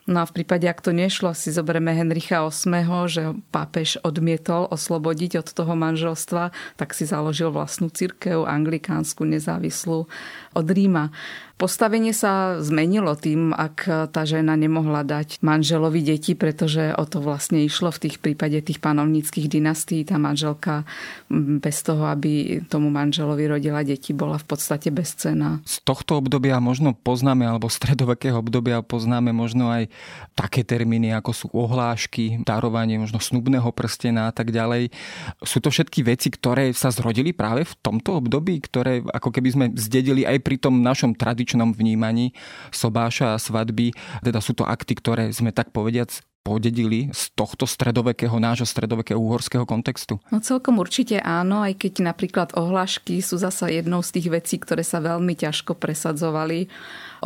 No 0.07 0.23
a 0.23 0.29
v 0.31 0.39
prípade, 0.39 0.71
ak 0.71 0.87
to 0.87 0.95
nešlo, 0.95 1.35
si 1.35 1.51
zoberieme 1.51 1.91
Henricha 1.91 2.47
VIII, 2.47 3.11
že 3.11 3.23
pápež 3.51 3.99
odmietol 4.07 4.71
oslobodiť 4.71 5.43
od 5.43 5.49
toho 5.51 5.75
manželstva, 5.75 6.55
tak 6.79 6.95
si 6.95 7.11
založil 7.11 7.51
vlastnú 7.51 7.91
církev, 7.91 8.47
anglikánsku, 8.47 9.27
nezávislú 9.27 10.07
od 10.55 10.67
Ríma. 10.71 11.11
Postavenie 11.57 12.13
sa 12.13 12.61
zmenilo 12.61 13.17
tým, 13.17 13.57
ak 13.57 14.13
tá 14.13 14.23
žena 14.29 14.61
nemohla 14.61 15.09
dať 15.09 15.41
manželovi 15.41 16.05
deti, 16.05 16.37
pretože 16.37 16.93
o 16.93 17.09
to 17.09 17.25
vlastne 17.25 17.65
išlo 17.65 17.89
v 17.89 18.05
tých 18.05 18.21
prípade 18.21 18.61
tých 18.61 18.77
panovníckých 18.77 19.49
dynastí. 19.49 20.05
Tá 20.05 20.21
manželka 20.21 20.85
bez 21.33 21.81
toho, 21.81 22.13
aby 22.13 22.61
tomu 22.69 22.93
manželovi 22.93 23.49
rodila 23.49 23.81
deti, 23.89 24.13
bola 24.13 24.37
v 24.37 24.53
podstate 24.53 24.93
bezcená. 24.93 25.65
Z 25.65 25.81
tohto 25.81 26.21
obdobia 26.21 26.61
možno 26.61 26.93
poznáme, 26.93 27.49
alebo 27.49 27.73
stredovekého 27.73 28.37
obdobia 28.37 28.85
poznáme 28.85 29.33
možno 29.33 29.73
aj 29.73 29.89
také 30.37 30.61
termíny, 30.61 31.17
ako 31.17 31.33
sú 31.33 31.47
ohlášky, 31.57 32.45
darovanie 32.45 33.01
možno 33.01 33.17
snubného 33.17 33.73
prstena 33.73 34.29
a 34.29 34.33
tak 34.37 34.53
ďalej. 34.53 34.93
Sú 35.41 35.65
to 35.65 35.73
všetky 35.73 36.05
veci, 36.05 36.29
ktoré 36.29 36.77
sa 36.77 36.93
zrodili 36.93 37.33
práve 37.33 37.65
v 37.65 37.73
tomto 37.81 38.21
období, 38.21 38.61
ktoré 38.61 39.01
ako 39.09 39.33
keby 39.33 39.49
sme 39.49 39.67
zdedili 39.73 40.29
aj 40.29 40.45
pri 40.45 40.61
tom 40.61 40.85
našom 40.85 41.17
tradičnom 41.17 41.45
vnímaní 41.55 42.35
sobáša 42.75 43.37
a 43.37 43.43
svadby. 43.43 43.95
Teda 44.25 44.43
sú 44.43 44.57
to 44.57 44.67
akty, 44.67 44.99
ktoré 44.99 45.31
sme 45.31 45.55
tak 45.55 45.71
povediac 45.71 46.11
podedili 46.47 47.11
z 47.11 47.35
tohto 47.35 47.67
stredovekého, 47.67 48.39
nášho 48.39 48.71
stredovekého 48.71 49.19
uhorského 49.19 49.67
kontextu? 49.67 50.23
No 50.31 50.39
celkom 50.39 50.79
určite 50.79 51.19
áno, 51.19 51.67
aj 51.67 51.75
keď 51.75 52.07
napríklad 52.07 52.55
ohlášky 52.55 53.19
sú 53.19 53.35
zasa 53.35 53.67
jednou 53.67 53.99
z 54.07 54.15
tých 54.15 54.29
vecí, 54.31 54.55
ktoré 54.63 54.87
sa 54.87 55.03
veľmi 55.03 55.35
ťažko 55.35 55.75
presadzovali 55.75 56.71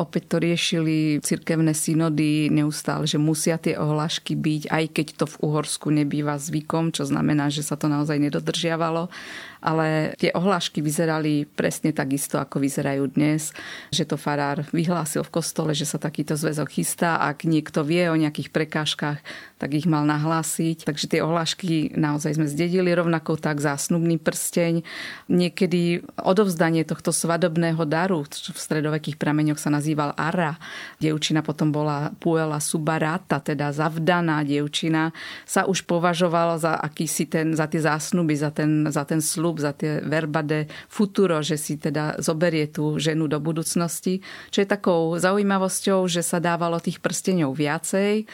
Opäť 0.01 0.33
to 0.33 0.37
riešili 0.41 1.21
cirkevné 1.21 1.77
synody 1.77 2.49
neustále, 2.49 3.05
že 3.05 3.21
musia 3.21 3.61
tie 3.61 3.77
ohlášky 3.77 4.33
byť, 4.33 4.73
aj 4.73 4.85
keď 4.97 5.07
to 5.21 5.27
v 5.29 5.37
Uhorsku 5.45 5.93
nebýva 5.93 6.41
zvykom, 6.41 6.89
čo 6.89 7.05
znamená, 7.05 7.53
že 7.53 7.61
sa 7.61 7.77
to 7.77 7.85
naozaj 7.85 8.17
nedodržiavalo. 8.17 9.13
Ale 9.61 10.17
tie 10.17 10.33
ohlášky 10.33 10.81
vyzerali 10.81 11.45
presne 11.45 11.93
takisto, 11.93 12.41
ako 12.41 12.65
vyzerajú 12.65 13.13
dnes, 13.13 13.53
že 13.93 14.09
to 14.09 14.17
farár 14.17 14.65
vyhlásil 14.73 15.21
v 15.21 15.37
kostole, 15.37 15.77
že 15.77 15.85
sa 15.85 16.01
takýto 16.01 16.33
zväzok 16.33 16.81
chystá. 16.81 17.21
Ak 17.21 17.45
niekto 17.45 17.85
vie 17.85 18.09
o 18.09 18.17
nejakých 18.17 18.49
prekážkach, 18.57 19.21
tak 19.61 19.77
ich 19.77 19.85
mal 19.85 20.09
nahlásiť. 20.09 20.89
Takže 20.89 21.07
tie 21.13 21.21
ohlášky 21.21 21.93
naozaj 21.93 22.41
sme 22.41 22.49
zdedili 22.49 22.89
rovnako 22.97 23.37
tak 23.37 23.61
zásnubný 23.61 24.17
prsteň. 24.17 24.81
Niekedy 25.29 26.01
odovzdanie 26.17 26.89
tohto 26.89 27.13
svadobného 27.13 27.85
daru, 27.85 28.25
čo 28.25 28.57
v 28.57 28.59
stredovekých 28.59 29.21
prameňoch 29.21 29.61
sa 29.61 29.69
nazýval 29.69 30.17
Ara. 30.17 30.57
Dievčina 30.97 31.45
potom 31.45 31.69
bola 31.69 32.09
Puela 32.17 32.57
Subarata, 32.57 33.45
teda 33.45 33.69
zavdaná 33.77 34.41
dievčina, 34.49 35.13
sa 35.45 35.69
už 35.69 35.85
považovala 35.85 36.57
za 36.57 36.81
akýsi 36.81 37.29
ten, 37.29 37.53
za 37.53 37.69
tie 37.69 37.85
zásnuby, 37.85 38.33
za 38.41 38.49
ten, 38.49 38.89
za 38.89 39.05
ten 39.05 39.21
slub, 39.21 39.61
za 39.61 39.77
tie 39.77 40.01
verbade 40.01 40.73
futuro, 40.89 41.45
že 41.45 41.61
si 41.61 41.77
teda 41.77 42.17
zoberie 42.17 42.65
tú 42.73 42.97
ženu 42.97 43.29
do 43.29 43.37
budúcnosti. 43.37 44.25
Čo 44.49 44.65
je 44.65 44.73
takou 44.73 45.21
zaujímavosťou, 45.21 46.09
že 46.09 46.25
sa 46.25 46.41
dávalo 46.41 46.81
tých 46.81 47.05
prsteňov 47.05 47.53
viacej 47.53 48.25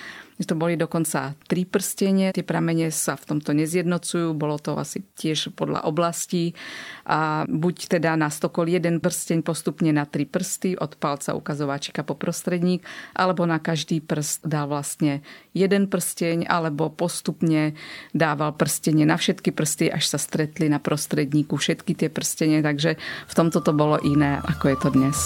to 0.45 0.53
boli 0.53 0.77
dokonca 0.77 1.33
tri 1.49 1.65
prstenie. 1.65 2.37
Tie 2.37 2.45
pramene 2.45 2.93
sa 2.93 3.17
v 3.17 3.25
tomto 3.25 3.57
nezjednocujú. 3.57 4.37
Bolo 4.37 4.61
to 4.61 4.77
asi 4.77 5.01
tiež 5.17 5.57
podľa 5.57 5.89
oblastí. 5.89 6.53
A 7.09 7.49
buď 7.49 7.97
teda 7.97 8.13
na 8.21 8.29
stokol 8.29 8.69
jeden 8.69 9.01
prsteň 9.01 9.41
postupne 9.41 9.89
na 9.97 10.05
tri 10.05 10.29
prsty 10.29 10.77
od 10.77 11.01
palca 11.01 11.33
ukazováčika 11.33 12.05
po 12.05 12.13
prostredník, 12.19 12.85
alebo 13.17 13.49
na 13.49 13.57
každý 13.57 14.05
prst 14.05 14.45
dal 14.45 14.69
vlastne 14.69 15.25
jeden 15.57 15.89
prsteň, 15.89 16.45
alebo 16.45 16.93
postupne 16.93 17.73
dával 18.13 18.53
prstenie 18.53 19.09
na 19.09 19.17
všetky 19.17 19.57
prsty, 19.57 19.89
až 19.89 20.05
sa 20.05 20.19
stretli 20.21 20.69
na 20.69 20.83
prostredníku 20.83 21.57
všetky 21.57 21.97
tie 21.97 22.13
prstenie. 22.13 22.61
Takže 22.61 23.01
v 23.01 23.33
tomto 23.33 23.65
to 23.65 23.73
bolo 23.73 23.97
iné, 24.05 24.43
ako 24.45 24.65
je 24.69 24.77
to 24.83 24.89
dnes. 24.93 25.19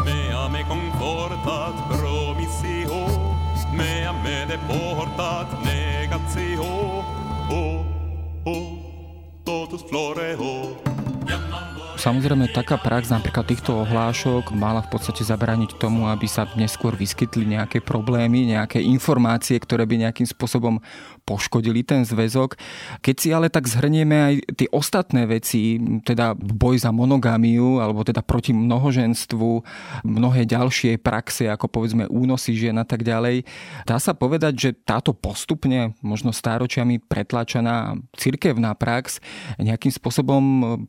Me 0.00 0.32
ame 0.32 0.64
confortat 0.64 1.76
de 4.50 4.58
portat 4.66 5.46
negatio 5.62 6.64
oh, 7.50 7.84
oh, 8.44 8.78
totus 9.44 9.82
floreo 9.88 10.76
Samozrejme, 12.00 12.48
taká 12.48 12.80
prax 12.80 13.12
napríklad 13.12 13.44
týchto 13.44 13.84
ohlášok 13.84 14.56
mala 14.56 14.80
v 14.80 14.96
podstate 14.96 15.20
zabrániť 15.20 15.76
tomu, 15.76 16.08
aby 16.08 16.24
sa 16.24 16.48
neskôr 16.56 16.96
vyskytli 16.96 17.44
nejaké 17.44 17.84
problémy, 17.84 18.48
nejaké 18.48 18.80
informácie, 18.80 19.60
ktoré 19.60 19.84
by 19.84 20.08
nejakým 20.08 20.24
spôsobom 20.24 20.80
poškodili 21.28 21.84
ten 21.84 22.08
zväzok. 22.08 22.56
Keď 23.04 23.16
si 23.20 23.28
ale 23.36 23.52
tak 23.52 23.68
zhrnieme 23.68 24.16
aj 24.16 24.34
tie 24.56 24.68
ostatné 24.72 25.28
veci, 25.28 25.76
teda 26.00 26.32
boj 26.40 26.80
za 26.80 26.88
monogamiu, 26.88 27.84
alebo 27.84 28.00
teda 28.00 28.24
proti 28.24 28.56
mnohoženstvu, 28.56 29.50
mnohé 30.08 30.48
ďalšie 30.48 30.96
praxe, 31.04 31.52
ako 31.52 31.68
povedzme 31.68 32.08
únosy 32.08 32.56
žien 32.56 32.80
a 32.80 32.88
tak 32.88 33.04
ďalej, 33.04 33.44
dá 33.84 34.00
sa 34.00 34.16
povedať, 34.16 34.56
že 34.56 34.70
táto 34.72 35.12
postupne, 35.12 35.92
možno 36.00 36.32
stáročiami 36.32 36.96
pretlačená 36.96 38.00
cirkevná 38.16 38.72
prax 38.72 39.20
nejakým 39.60 39.92
spôsobom 39.92 40.42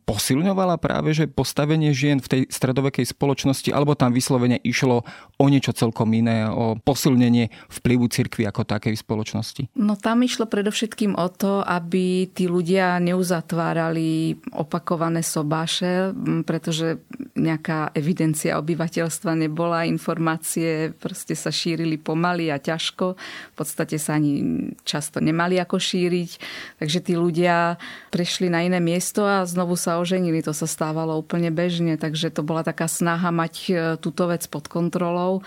posilňovala 0.07 0.79
práve 0.79 1.00
práve 1.01 1.17
že 1.17 1.25
postavenie 1.25 1.97
žien 1.97 2.21
v 2.21 2.29
tej 2.29 2.41
stredovekej 2.53 3.09
spoločnosti, 3.09 3.73
alebo 3.73 3.97
tam 3.97 4.13
vyslovene 4.13 4.61
išlo 4.61 5.01
o 5.41 5.45
niečo 5.49 5.73
celkom 5.73 6.13
iné, 6.13 6.45
o 6.45 6.77
posilnenie 6.77 7.49
vplyvu 7.73 8.05
cirkvi 8.05 8.45
ako 8.45 8.69
takej 8.69 8.93
spoločnosti? 9.01 9.73
No 9.81 9.97
tam 9.97 10.21
išlo 10.21 10.45
predovšetkým 10.45 11.17
o 11.17 11.27
to, 11.33 11.65
aby 11.65 12.29
tí 12.29 12.45
ľudia 12.45 13.01
neuzatvárali 13.01 14.37
opakované 14.53 15.25
sobáše, 15.25 16.13
pretože 16.45 17.01
nejaká 17.33 17.97
evidencia 17.97 18.61
obyvateľstva 18.61 19.33
nebola, 19.33 19.89
informácie 19.89 20.93
proste 20.93 21.33
sa 21.33 21.49
šírili 21.49 21.97
pomaly 21.97 22.53
a 22.53 22.61
ťažko. 22.61 23.17
V 23.17 23.55
podstate 23.57 23.97
sa 23.97 24.21
ani 24.21 24.69
často 24.85 25.17
nemali 25.17 25.57
ako 25.57 25.81
šíriť. 25.81 26.31
Takže 26.77 26.99
tí 27.01 27.17
ľudia 27.17 27.81
prešli 28.13 28.53
na 28.53 28.61
iné 28.61 28.77
miesto 28.77 29.25
a 29.25 29.41
znovu 29.49 29.73
sa 29.73 29.97
oženili. 29.97 30.45
To 30.45 30.53
sa 30.53 30.69
stalo 30.69 30.90
stávalo 30.91 31.23
úplne 31.23 31.55
bežne, 31.55 31.95
takže 31.95 32.35
to 32.35 32.43
bola 32.43 32.67
taká 32.67 32.83
snaha 32.91 33.31
mať 33.31 33.55
e, 33.71 33.73
túto 33.95 34.27
vec 34.27 34.43
pod 34.51 34.67
kontrolou 34.67 35.39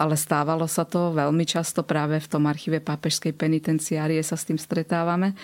ale 0.00 0.16
stávalo 0.16 0.64
sa 0.64 0.88
to 0.88 1.12
veľmi 1.12 1.44
často 1.44 1.84
práve 1.84 2.16
v 2.16 2.30
tom 2.32 2.48
archíve 2.48 2.80
pápežskej 2.80 3.36
penitenciárie 3.36 4.24
sa 4.24 4.40
s 4.40 4.48
tým 4.48 4.56
stretávame. 4.56 5.36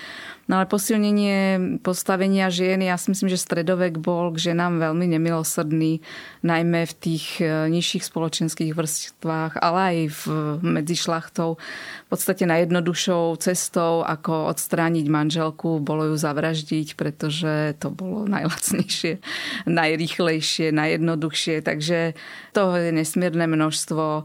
No 0.48 0.56
ale 0.56 0.70
posilnenie 0.70 1.58
postavenia 1.84 2.48
žien, 2.48 2.80
ja 2.80 2.96
si 2.96 3.12
myslím, 3.12 3.28
že 3.28 3.36
stredovek 3.36 4.00
bol 4.00 4.32
k 4.32 4.54
ženám 4.54 4.78
veľmi 4.80 5.18
nemilosrdný, 5.18 6.00
najmä 6.40 6.86
v 6.86 6.94
tých 6.96 7.42
e, 7.42 7.66
nižších 7.68 8.06
spoločenských 8.06 8.72
vrstvách, 8.72 9.58
ale 9.58 9.78
aj 9.82 9.98
v, 10.14 10.22
medzi 10.62 10.96
šlachtou. 10.96 11.60
V 12.06 12.08
podstate 12.08 12.46
najjednoduššou 12.46 13.36
cestou, 13.42 14.06
ako 14.06 14.48
odstrániť 14.54 15.06
manželku, 15.10 15.82
bolo 15.82 16.14
ju 16.14 16.16
zavraždiť, 16.16 16.94
pretože 16.94 17.74
to 17.82 17.90
bolo 17.90 18.24
najlacnejšie, 18.30 19.18
najrychlejšie, 19.66 20.70
najjednoduchšie. 20.70 21.60
Takže 21.66 22.14
toho 22.54 22.72
je 22.78 22.94
nesmierne 22.94 23.50
množstvo 23.50 24.24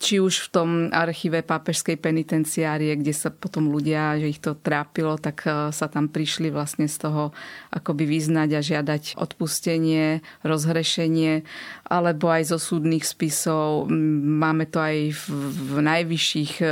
či 0.00 0.16
už 0.16 0.48
v 0.48 0.50
tom 0.50 0.68
archíve 0.96 1.44
pápežskej 1.44 2.00
penitenciárie, 2.00 2.96
kde 2.96 3.12
sa 3.12 3.28
potom 3.28 3.68
ľudia, 3.68 4.16
že 4.16 4.32
ich 4.32 4.40
to 4.40 4.56
trápilo, 4.56 5.20
tak 5.20 5.44
e, 5.44 5.68
sa 5.76 5.86
tam 5.92 6.08
prišli 6.08 6.48
vlastne 6.48 6.88
z 6.88 6.96
toho 7.04 7.36
akoby 7.68 8.08
vyznať 8.08 8.48
a 8.56 8.60
žiadať 8.64 9.20
odpustenie, 9.20 10.24
rozhrešenie, 10.40 11.44
alebo 11.84 12.32
aj 12.32 12.48
zo 12.48 12.56
súdnych 12.56 13.04
spisov. 13.04 13.92
Máme 14.24 14.72
to 14.72 14.80
aj 14.80 15.12
v, 15.12 15.24
v 15.68 15.78
najvyšších 15.84 16.64
e, 16.64 16.66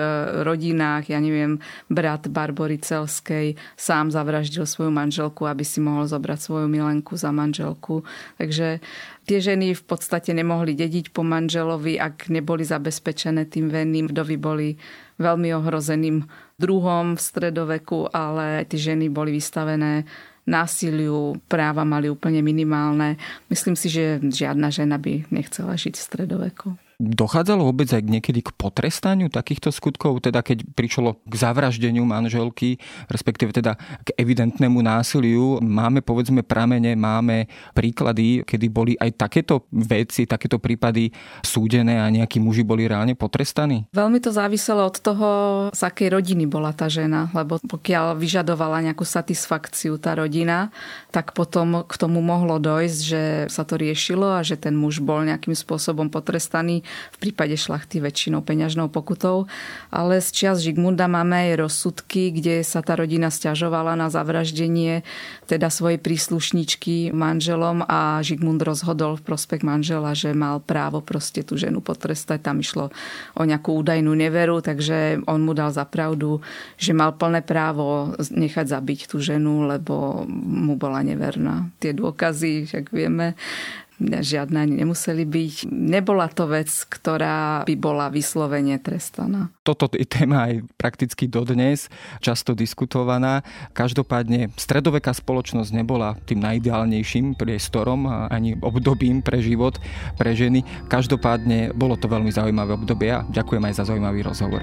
rodinách, 0.48 1.12
ja 1.12 1.20
neviem, 1.20 1.60
brat 1.92 2.32
Barbory 2.32 2.80
Celskej 2.80 3.60
sám 3.76 4.08
zavraždil 4.08 4.64
svoju 4.64 4.88
manželku, 4.88 5.44
aby 5.44 5.68
si 5.68 5.84
mohol 5.84 6.08
zobrať 6.08 6.48
svoju 6.48 6.66
milenku 6.72 7.12
za 7.20 7.28
manželku. 7.28 8.08
Takže 8.40 8.80
tie 9.28 9.38
ženy 9.44 9.76
v 9.76 9.84
podstate 9.84 10.32
nemohli 10.32 10.72
dediť 10.72 11.12
po 11.12 11.20
manželovi, 11.20 12.00
ak 12.00 12.32
neboli 12.32 12.64
zabezpečené 12.64 13.17
zabezpečené 13.18 13.50
tým 13.50 13.66
venným. 13.66 14.06
Vdovy 14.06 14.36
boli 14.38 14.68
veľmi 15.18 15.50
ohrozeným 15.58 16.22
druhom 16.54 17.18
v 17.18 17.20
stredoveku, 17.20 18.14
ale 18.14 18.62
tie 18.70 18.94
ženy 18.94 19.10
boli 19.10 19.34
vystavené 19.34 20.06
násiliu, 20.46 21.36
práva 21.50 21.82
mali 21.82 22.06
úplne 22.08 22.40
minimálne. 22.40 23.18
Myslím 23.50 23.74
si, 23.74 23.90
že 23.90 24.22
žiadna 24.22 24.70
žena 24.70 24.96
by 24.96 25.26
nechcela 25.34 25.74
žiť 25.74 25.98
v 25.98 26.06
stredoveku. 26.06 26.68
Dochádzalo 26.98 27.62
vôbec 27.62 27.86
aj 27.94 28.02
niekedy 28.02 28.42
k 28.42 28.50
potrestaniu 28.58 29.30
takýchto 29.30 29.70
skutkov, 29.70 30.18
teda 30.18 30.42
keď 30.42 30.66
prišlo 30.74 31.22
k 31.30 31.34
zavraždeniu 31.38 32.02
manželky, 32.02 32.82
respektíve 33.06 33.54
teda 33.54 33.78
k 34.02 34.18
evidentnému 34.18 34.82
násiliu. 34.82 35.62
Máme 35.62 36.02
povedzme 36.02 36.42
pramene, 36.42 36.98
máme 36.98 37.46
príklady, 37.70 38.42
kedy 38.42 38.66
boli 38.66 38.92
aj 38.98 39.14
takéto 39.14 39.70
veci, 39.70 40.26
takéto 40.26 40.58
prípady 40.58 41.14
súdené 41.38 42.02
a 42.02 42.10
nejakí 42.10 42.42
muži 42.42 42.66
boli 42.66 42.90
reálne 42.90 43.14
potrestaní? 43.14 43.86
Veľmi 43.94 44.18
to 44.18 44.34
záviselo 44.34 44.82
od 44.82 44.98
toho, 44.98 45.28
z 45.70 45.80
akej 45.86 46.18
rodiny 46.18 46.50
bola 46.50 46.74
tá 46.74 46.90
žena, 46.90 47.30
lebo 47.30 47.62
pokiaľ 47.62 48.18
vyžadovala 48.18 48.82
nejakú 48.82 49.06
satisfakciu 49.06 50.02
tá 50.02 50.18
rodina, 50.18 50.74
tak 51.14 51.30
potom 51.30 51.86
k 51.86 51.94
tomu 51.94 52.18
mohlo 52.18 52.58
dojsť, 52.58 52.98
že 53.06 53.22
sa 53.46 53.62
to 53.62 53.78
riešilo 53.78 54.34
a 54.34 54.42
že 54.42 54.58
ten 54.58 54.74
muž 54.74 54.98
bol 54.98 55.22
nejakým 55.22 55.54
spôsobom 55.54 56.10
potrestaný 56.10 56.87
v 57.14 57.16
prípade 57.20 57.54
šlachty 57.54 58.00
väčšinou 58.02 58.42
peňažnou 58.42 58.88
pokutou. 58.88 59.50
Ale 59.92 60.20
z 60.20 60.28
čias 60.32 60.60
Žigmunda 60.62 61.06
máme 61.06 61.52
aj 61.52 61.68
rozsudky, 61.68 62.34
kde 62.34 62.60
sa 62.64 62.80
tá 62.84 62.96
rodina 62.96 63.28
stiažovala 63.32 63.94
na 63.94 64.08
zavraždenie 64.08 65.02
teda 65.48 65.72
svojej 65.72 65.96
príslušničky 65.98 67.10
manželom 67.12 67.84
a 67.86 68.20
Žigmund 68.20 68.60
rozhodol 68.60 69.16
v 69.16 69.24
prospech 69.24 69.64
manžela, 69.64 70.12
že 70.12 70.36
mal 70.36 70.60
právo 70.60 71.00
proste 71.00 71.40
tú 71.40 71.56
ženu 71.56 71.80
potrestať. 71.80 72.44
Tam 72.44 72.60
išlo 72.60 72.92
o 73.34 73.42
nejakú 73.42 73.72
údajnú 73.80 74.12
neveru, 74.12 74.60
takže 74.60 75.24
on 75.24 75.44
mu 75.44 75.56
dal 75.56 75.72
za 75.72 75.88
pravdu, 75.88 76.44
že 76.76 76.92
mal 76.92 77.16
plné 77.16 77.40
právo 77.40 78.12
nechať 78.18 78.68
zabiť 78.68 79.08
tú 79.08 79.18
ženu, 79.18 79.64
lebo 79.68 80.24
mu 80.28 80.76
bola 80.76 81.00
neverná. 81.00 81.72
Tie 81.80 81.96
dôkazy, 81.96 82.68
však 82.68 82.92
vieme, 82.92 83.34
žiadne 84.00 84.58
ani 84.58 84.74
nemuseli 84.80 85.26
byť. 85.26 85.54
Nebola 85.68 86.30
to 86.30 86.46
vec, 86.46 86.70
ktorá 86.70 87.66
by 87.66 87.74
bola 87.74 88.06
vyslovene 88.08 88.78
trestaná. 88.78 89.50
Toto 89.66 89.90
je 89.92 90.06
téma 90.06 90.48
aj 90.48 90.64
prakticky 90.78 91.26
dodnes, 91.26 91.90
často 92.22 92.54
diskutovaná. 92.54 93.42
Každopádne 93.74 94.54
stredoveká 94.54 95.10
spoločnosť 95.12 95.70
nebola 95.74 96.14
tým 96.24 96.40
najideálnejším 96.40 97.34
priestorom 97.36 98.06
ani 98.08 98.54
obdobím 98.62 99.20
pre 99.20 99.42
život, 99.42 99.76
pre 100.16 100.32
ženy. 100.32 100.62
Každopádne 100.86 101.74
bolo 101.74 101.98
to 101.98 102.06
veľmi 102.06 102.30
zaujímavé 102.30 102.78
obdobie 102.78 103.10
a 103.12 103.26
ďakujem 103.28 103.62
aj 103.66 103.74
za 103.76 103.84
zaujímavý 103.90 104.22
rozhovor. 104.22 104.62